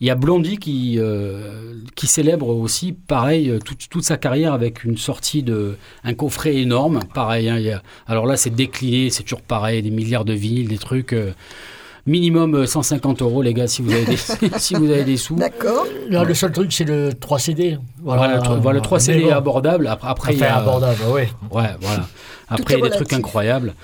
Il 0.00 0.06
y 0.06 0.10
a 0.10 0.14
Blondie 0.14 0.58
qui, 0.58 0.96
euh, 0.98 1.74
qui 1.94 2.06
célèbre 2.06 2.48
aussi, 2.48 2.92
pareil, 2.92 3.48
euh, 3.50 3.58
toute, 3.58 3.88
toute 3.88 4.04
sa 4.04 4.16
carrière 4.16 4.52
avec 4.52 4.84
une 4.84 4.96
sortie 4.98 5.42
de 5.42 5.76
un 6.04 6.14
coffret 6.14 6.56
énorme. 6.56 7.00
Pareil, 7.14 7.48
hein, 7.48 7.56
il 7.58 7.64
y 7.66 7.70
a- 7.72 7.82
alors 8.06 8.26
là, 8.26 8.36
c'est 8.36 8.50
décliné, 8.50 9.10
c'est 9.10 9.22
toujours 9.22 9.40
pareil, 9.42 9.82
des 9.82 9.90
milliards 9.90 10.24
de 10.24 10.32
vinyles, 10.34 10.68
des 10.68 10.78
trucs. 10.78 11.12
euh, 11.12 11.32
minimum 12.08 12.54
euh, 12.54 12.66
150 12.66 13.20
euros, 13.22 13.42
les 13.42 13.52
gars, 13.52 13.66
si 13.66 13.82
vous 13.82 13.90
avez 13.92 14.04
des, 14.04 14.16
si 14.58 14.74
vous 14.74 14.90
avez 14.90 15.02
des 15.04 15.16
sous. 15.16 15.34
D'accord. 15.34 15.86
Le 16.08 16.34
seul 16.34 16.52
truc, 16.52 16.72
c'est 16.72 16.84
le 16.84 17.12
3 17.12 17.38
CD. 17.40 17.78
Voilà, 18.00 18.38
voilà, 18.60 18.78
le 18.78 18.80
3 18.80 18.98
mais 18.98 19.02
CD 19.04 19.22
bon. 19.24 19.32
abordable. 19.32 19.86
Après, 19.88 20.08
après 20.08 20.32
il 20.34 20.38
y 20.38 20.44
Enfin, 20.44 20.54
a, 20.54 20.58
abordable, 20.58 21.00
oui. 21.08 21.22
Ouais, 21.50 21.70
voilà. 21.80 22.06
Après, 22.48 22.74
il 22.74 22.80
y 22.80 22.86
a 22.86 22.88
des 22.90 22.94
trucs 22.94 23.12
incroyables. 23.12 23.74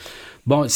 Bon, 0.45 0.66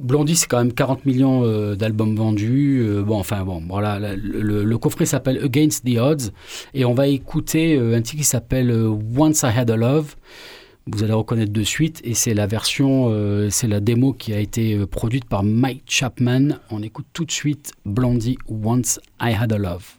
Blondie, 0.00 0.36
c'est 0.36 0.46
quand 0.46 0.58
même 0.58 0.72
40 0.72 1.04
millions 1.04 1.42
euh, 1.42 1.74
d'albums 1.74 2.14
vendus. 2.14 2.80
Euh, 2.82 3.02
bon, 3.02 3.18
enfin, 3.18 3.44
bon, 3.44 3.60
voilà. 3.68 3.98
Le, 4.16 4.78
coffret 4.78 5.06
s'appelle 5.06 5.42
Against 5.44 5.84
the 5.84 5.98
Odds. 5.98 6.30
Et 6.72 6.84
on 6.84 6.94
va 6.94 7.08
écouter 7.08 7.76
euh, 7.76 7.96
un 7.96 8.02
titre 8.02 8.18
qui 8.18 8.24
s'appelle 8.24 8.72
Once 9.16 9.42
I 9.42 9.58
Had 9.58 9.70
a 9.70 9.76
Love. 9.76 10.14
Vous 10.86 11.02
allez 11.02 11.12
reconnaître 11.12 11.52
de 11.52 11.62
suite. 11.64 12.00
Et 12.04 12.14
c'est 12.14 12.32
la 12.32 12.46
version, 12.46 13.12
c'est 13.50 13.68
la 13.68 13.80
démo 13.80 14.14
qui 14.14 14.32
a 14.32 14.38
été 14.38 14.86
produite 14.86 15.26
par 15.26 15.42
Mike 15.42 15.82
Chapman. 15.86 16.60
On 16.70 16.82
écoute 16.82 17.06
tout 17.12 17.26
de 17.26 17.30
suite 17.30 17.72
Blondie 17.84 18.38
Once 18.48 18.98
I 19.20 19.34
Had 19.38 19.52
a 19.52 19.58
Love. 19.58 19.97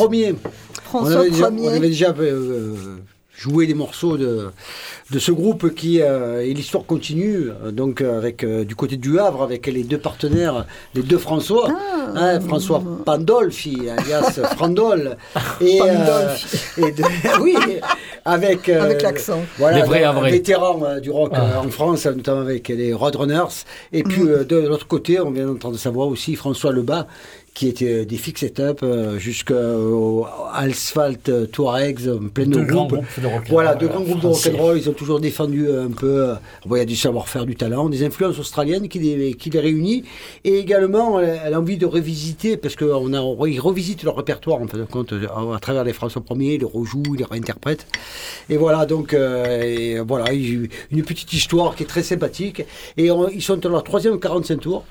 It's 0.00 0.36
François 0.84 1.16
on, 1.16 1.20
avait 1.20 1.30
déjà, 1.30 1.44
Premier. 1.46 1.68
on 1.68 1.72
avait 1.72 1.88
déjà 1.88 2.14
euh, 2.18 2.74
joué 3.36 3.66
des 3.66 3.74
morceaux 3.74 4.16
de, 4.16 4.46
de 5.10 5.18
ce 5.18 5.30
groupe 5.32 5.74
qui 5.74 6.00
euh, 6.00 6.40
et 6.42 6.54
l'histoire 6.54 6.84
continue 6.86 7.50
euh, 7.64 7.70
donc 7.70 8.00
avec 8.00 8.44
euh, 8.44 8.64
du 8.64 8.74
côté 8.76 8.96
du 8.96 9.18
Havre 9.18 9.42
avec 9.42 9.66
les 9.66 9.82
deux 9.82 9.98
partenaires, 9.98 10.64
les 10.94 11.02
deux 11.02 11.18
François, 11.18 11.68
Ah. 11.68 12.12
Hein, 12.14 12.40
François 12.40 12.82
Pandolfi 13.04 13.88
alias 13.90 14.40
Frandol 14.56 15.16
et, 15.60 15.78
Pandolfi. 15.78 16.56
euh, 16.78 16.86
et 16.86 16.92
de- 16.92 17.02
oui 17.42 17.56
avec 18.24 18.68
euh, 18.68 18.82
Avec 18.82 19.02
l'accent. 19.02 19.40
voilà, 19.58 19.78
Les 19.78 19.82
vrais 19.82 20.30
vétéran 20.30 20.80
euh, 20.84 21.00
du 21.00 21.10
rock 21.10 21.32
euh, 21.34 21.58
en 21.58 21.68
France 21.68 22.06
notamment 22.06 22.40
avec 22.40 22.68
les 22.68 22.92
Roadrunners 22.94 23.64
et 23.92 24.02
puis 24.02 24.22
Mm. 24.22 24.28
euh, 24.28 24.44
de 24.44 24.56
l'autre 24.56 24.86
côté 24.86 25.20
on 25.20 25.30
vient 25.30 25.46
d'entendre 25.46 25.76
sa 25.78 25.90
voix 25.90 26.06
aussi 26.06 26.36
François 26.36 26.72
Lebas 26.72 27.06
qui 27.56 27.68
était 27.68 28.04
des 28.04 28.16
fix 28.18 28.38
setup 28.42 28.80
euh, 28.82 29.18
jusqu'au 29.18 30.26
Asphalt 30.52 31.30
euh, 31.30 31.46
Touaregs, 31.46 32.06
euh, 32.06 32.18
plein 32.32 32.44
de 32.44 32.60
grands 32.62 32.86
groupes. 32.86 33.04
de 33.18 33.48
Voilà, 33.48 33.74
deux 33.74 33.88
grands 33.88 34.02
euh, 34.02 34.04
groupes 34.04 34.20
de 34.20 34.26
rock'n'roll. 34.26 34.78
Ils 34.78 34.90
ont 34.90 34.92
toujours 34.92 35.20
défendu 35.20 35.66
euh, 35.66 35.86
un 35.86 35.90
peu. 35.90 36.06
euh, 36.28 36.34
bon, 36.66 36.76
il 36.76 36.80
y 36.80 36.82
a 36.82 36.84
du 36.84 36.96
savoir-faire, 36.96 37.46
du 37.46 37.56
talent, 37.56 37.88
des 37.88 38.04
influences 38.04 38.38
australiennes 38.38 38.88
qui 38.90 38.98
les, 38.98 39.32
qui 39.32 39.48
les 39.48 39.60
réunit. 39.60 40.04
Et 40.44 40.58
également, 40.58 41.18
elle, 41.18 41.40
elle 41.46 41.54
a 41.54 41.58
envie 41.58 41.78
de 41.78 41.86
revisiter, 41.86 42.58
parce 42.58 42.76
qu'on 42.76 43.14
a, 43.14 43.20
on- 43.22 43.46
ils 43.46 43.58
revisitent 43.58 44.02
leur 44.02 44.16
répertoire, 44.16 44.60
en 44.60 44.66
fin 44.66 44.76
de 44.76 44.84
compte, 44.84 45.14
euh, 45.14 45.26
à, 45.34 45.56
à 45.56 45.58
travers 45.58 45.82
les 45.84 45.94
François 45.94 46.22
Ier, 46.34 46.56
ils 46.56 46.60
les 46.60 46.66
rejouent, 46.66 47.02
ils 47.14 47.20
les 47.20 47.24
réinterprètent. 47.24 47.86
Et 48.50 48.58
voilà, 48.58 48.84
donc, 48.84 49.14
euh, 49.14 49.62
et 49.62 50.00
voilà, 50.00 50.30
une 50.34 51.02
petite 51.04 51.32
histoire 51.32 51.74
qui 51.74 51.84
est 51.84 51.86
très 51.86 52.02
sympathique. 52.02 52.64
Et 52.98 53.10
on- 53.10 53.30
ils 53.30 53.40
sont 53.42 53.64
à 53.64 53.68
leur 53.70 53.82
troisième 53.82 54.20
45 54.20 54.60
tours. 54.60 54.84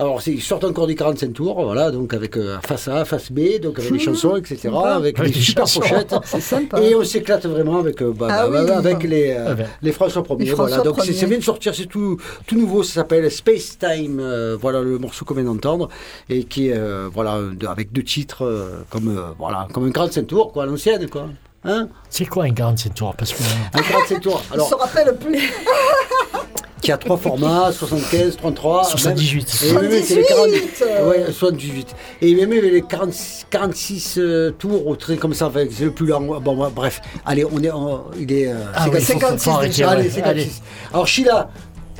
Alors, 0.00 0.20
ils 0.26 0.40
sortent 0.40 0.64
encore 0.64 0.86
des 0.86 0.94
45 0.94 1.32
tours, 1.34 1.62
voilà, 1.62 1.90
donc 1.90 2.14
avec 2.14 2.36
euh, 2.38 2.56
face 2.66 2.88
A, 2.88 3.04
face 3.04 3.30
B, 3.30 3.60
donc 3.60 3.78
avec 3.78 3.92
des 3.92 3.98
chansons, 3.98 4.34
etc., 4.36 4.56
Sympa. 4.62 4.94
avec 4.94 5.20
des 5.20 5.30
super 5.32 5.66
chansons. 5.66 5.80
pochettes. 5.80 6.14
C'est 6.24 6.40
sympa. 6.40 6.80
Et 6.80 6.94
on 6.94 7.04
s'éclate 7.04 7.44
vraiment 7.44 7.80
avec, 7.80 8.00
euh, 8.00 8.10
bah, 8.16 8.28
Ah 8.30 8.48
bah, 8.48 8.60
oui. 8.62 8.66
bah, 8.66 8.78
avec 8.78 9.02
les, 9.02 9.32
euh, 9.32 9.44
Ah 9.48 9.54
ben. 9.54 9.66
les 9.82 9.92
François 9.92 10.22
premiers. 10.22 10.46
Les 10.46 10.50
François 10.52 10.78
voilà. 10.78 10.90
Donc 10.90 11.04
c'est- 11.04 11.26
vient 11.26 11.36
de 11.38 11.42
sortir, 11.44 11.74
c'est 11.74 11.84
tout, 11.84 12.16
tout 12.46 12.56
nouveau, 12.56 12.82
ça 12.82 12.94
s'appelle 12.94 13.30
Space 13.30 13.76
Time, 13.78 14.20
euh, 14.20 14.56
voilà 14.58 14.80
le 14.80 14.98
morceau 14.98 15.26
qu'on 15.26 15.34
vient 15.34 15.44
d'entendre, 15.44 15.90
et 16.30 16.44
qui 16.44 16.68
est 16.68 16.74
euh, 16.76 17.08
voilà, 17.12 17.38
de- 17.52 17.66
avec 17.66 17.92
deux 17.92 18.02
titres 18.02 18.46
euh, 18.46 18.82
comme, 18.88 19.08
euh, 19.14 19.20
voilà, 19.38 19.68
comme 19.70 19.84
un 19.84 19.90
grand 19.90 20.08
tour, 20.26 20.50
quoi, 20.52 20.62
à 20.62 20.66
l'ancienne, 20.66 21.10
quoi. 21.10 21.26
Hein? 21.64 21.88
C'est 22.08 22.24
quoi 22.24 22.44
un 22.44 22.52
grand 22.52 22.74
tour 22.94 23.14
Parce 23.18 23.34
que 23.34 23.42
un 23.74 23.80
grand 23.82 24.20
tour. 24.20 24.40
On 24.50 24.54
se 24.54 24.54
Alors, 24.54 24.80
rappelle 24.80 25.14
plus. 25.18 25.52
qui 26.80 26.90
a 26.92 26.96
trois 26.96 27.16
formats, 27.16 27.70
75, 27.72 28.36
33, 28.36 28.84
78. 28.84 29.72
même- 29.74 29.84
et 29.84 29.88
même, 29.88 30.02
c'est 30.02 30.14
les 30.16 30.22
40 30.24 30.48
78, 30.48 30.84
euh. 30.88 31.10
ouais, 31.10 31.24
78. 31.32 31.94
Et 32.22 32.34
même 32.34 32.50
les 32.52 32.82
46, 32.82 33.46
46 33.50 34.14
euh, 34.18 34.50
tours 34.52 34.86
au 34.86 34.96
train 34.96 35.16
comme 35.16 35.34
ça, 35.34 35.46
enfin, 35.48 35.64
c'est 35.70 35.84
le 35.84 35.90
plus 35.92 36.06
long. 36.06 36.40
Bon, 36.40 36.56
bah, 36.56 36.70
bref, 36.74 37.00
allez, 37.26 37.44
on 37.44 37.62
est, 37.62 37.70
on- 37.70 38.02
il 38.18 38.32
est 38.32 38.48
euh, 38.48 38.54
Ah 38.74 38.86
oui, 38.92 39.00
faut- 39.00 39.12
56 39.12 39.44
faut 39.44 39.50
arrêter, 39.56 39.68
déjà. 39.76 39.86
ouais. 39.90 39.92
Allez, 39.96 40.10
56. 40.10 40.62
Alors 40.92 41.06
Sheila, 41.06 41.50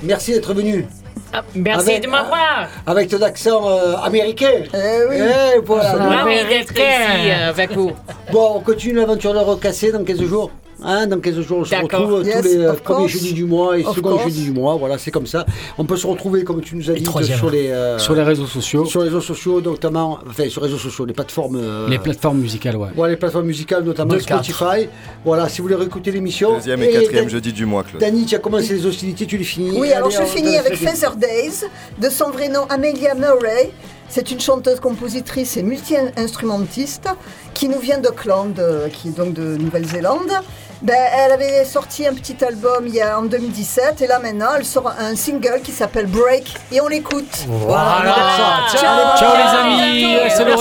merci 0.02 0.32
d'être 0.32 0.54
venue. 0.54 0.86
Ah, 1.32 1.42
merci 1.54 1.90
Avec- 1.90 2.02
de 2.02 2.08
m'avoir. 2.08 2.68
Avec 2.86 3.08
ton 3.08 3.22
accent 3.22 3.68
euh, 3.68 3.94
américain. 4.02 4.50
Eh 4.74 4.78
oui. 5.08 5.16
Eh, 5.18 5.60
voilà. 5.64 5.94
Ah 5.96 6.24
d'être 6.48 6.72
ici 6.72 6.80
euh, 6.82 7.50
avec 7.50 7.72
vous. 7.72 7.92
Bon, 8.32 8.52
on 8.56 8.60
continue 8.60 8.94
l'aventure 8.94 9.32
de 9.32 9.38
recasser 9.38 9.92
dans 9.92 10.02
15 10.02 10.22
jours. 10.22 10.50
Hein, 10.82 11.06
dans 11.06 11.20
15 11.20 11.40
jours, 11.40 11.58
on 11.58 11.64
se 11.64 11.74
retrouve 11.74 12.24
Yes, 12.24 12.36
tous 12.36 12.42
les 12.48 12.56
euh, 12.58 12.72
premiers 12.72 13.00
course. 13.00 13.12
jeudis 13.12 13.32
du 13.34 13.44
mois 13.44 13.78
et 13.78 13.84
Of 13.84 13.94
second 13.96 14.10
course. 14.12 14.24
jeudi 14.24 14.44
du 14.44 14.52
mois. 14.52 14.76
Voilà, 14.76 14.98
c'est 14.98 15.10
comme 15.10 15.26
ça. 15.26 15.44
On 15.78 15.84
peut 15.84 15.96
se 15.96 16.06
retrouver, 16.06 16.42
comme 16.44 16.60
tu 16.60 16.76
nous 16.76 16.90
as 16.90 16.94
Et 16.94 17.00
dit, 17.00 17.04
sur 17.04 17.50
les, 17.50 17.68
euh, 17.70 17.98
Sur 17.98 18.14
les 18.14 18.22
réseaux 18.22 18.46
sociaux, 18.46 18.84
sur 18.86 19.00
les 19.00 19.06
réseaux 19.06 19.20
sociaux, 19.20 19.60
notamment, 19.60 20.18
enfin, 20.28 20.48
sur 20.48 20.60
les 20.62 20.66
réseaux 20.68 20.78
sociaux, 20.78 21.04
les 21.04 21.12
plateformes. 21.12 21.56
euh, 21.60 21.88
les 21.88 21.98
plateformes 21.98 22.38
musicales, 22.38 22.76
ouais. 22.76 22.88
voilà, 22.96 23.12
les 23.12 23.18
plateformes 23.18 23.46
musicales, 23.46 23.84
notamment. 23.84 24.18
Spotify. 24.18 24.88
Voilà, 25.24 25.48
si 25.48 25.58
vous 25.58 25.64
voulez 25.64 25.74
réécouter 25.76 26.10
l'émission. 26.12 26.54
Deuxième 26.54 26.82
et 26.82 26.90
quatrième 26.90 27.24
Dan- 27.24 27.30
jeudi 27.30 27.52
du 27.52 27.66
mois, 27.66 27.82
Claude. 27.84 28.00
Dany, 28.00 28.24
tu 28.26 28.34
as 28.34 28.38
commencé 28.38 28.74
les 28.74 28.86
hostilités, 28.86 29.26
tu 29.26 29.36
les 29.36 29.44
finis. 29.44 29.72
Oui, 29.78 29.92
alors 29.92 30.08
Allez, 30.08 30.16
je 30.16 30.22
finis 30.30 30.56
avec 30.56 30.74
Feather 30.76 31.16
Days, 31.16 31.64
de 32.00 32.08
son 32.08 32.30
vrai 32.30 32.48
nom 32.48 32.62
Amelia 32.68 33.14
Murray. 33.14 33.70
C'est 34.08 34.30
une 34.32 34.40
chanteuse, 34.40 34.80
compositrice 34.80 35.56
et 35.56 35.62
multi-instrumentiste 35.62 37.08
qui 37.54 37.68
nous 37.68 37.78
vient 37.78 37.98
d'Auckland, 37.98 38.54
qui 38.92 39.08
est 39.08 39.16
donc 39.16 39.34
de 39.34 39.56
Nouvelle-Zélande. 39.56 40.30
Ben, 40.82 40.96
elle 41.18 41.32
avait 41.32 41.64
sorti 41.66 42.06
un 42.06 42.14
petit 42.14 42.42
album 42.42 42.84
il 42.86 42.94
y 42.94 43.02
a, 43.02 43.18
en 43.18 43.22
2017 43.22 44.00
et 44.00 44.06
là 44.06 44.18
maintenant 44.18 44.48
elle 44.56 44.64
sort 44.64 44.90
un 44.98 45.14
single 45.14 45.60
qui 45.62 45.72
s'appelle 45.72 46.06
Break 46.06 46.54
et 46.72 46.80
on 46.80 46.88
l'écoute. 46.88 47.44
Voilà. 47.48 48.14
Ciao. 48.72 49.18
Ciao 49.18 49.36
les 49.36 49.58
amis, 49.58 50.16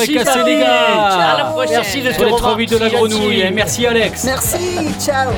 c'est 0.06 0.14
cassée 0.14 0.40
Fanny. 0.40 0.56
les 0.58 0.64
À 0.64 1.36
la 1.38 1.44
gars. 1.44 1.50
prochaine. 1.52 1.76
Merci 1.78 2.02
de 2.02 2.12
Sur 2.12 2.26
les 2.26 2.32
te 2.32 2.38
trois 2.38 2.56
vies 2.58 2.66
de 2.66 2.78
la 2.78 2.90
grenouille. 2.90 3.50
Merci 3.54 3.88
Alex. 3.88 4.24
Merci, 4.26 4.94
ciao. 5.00 5.32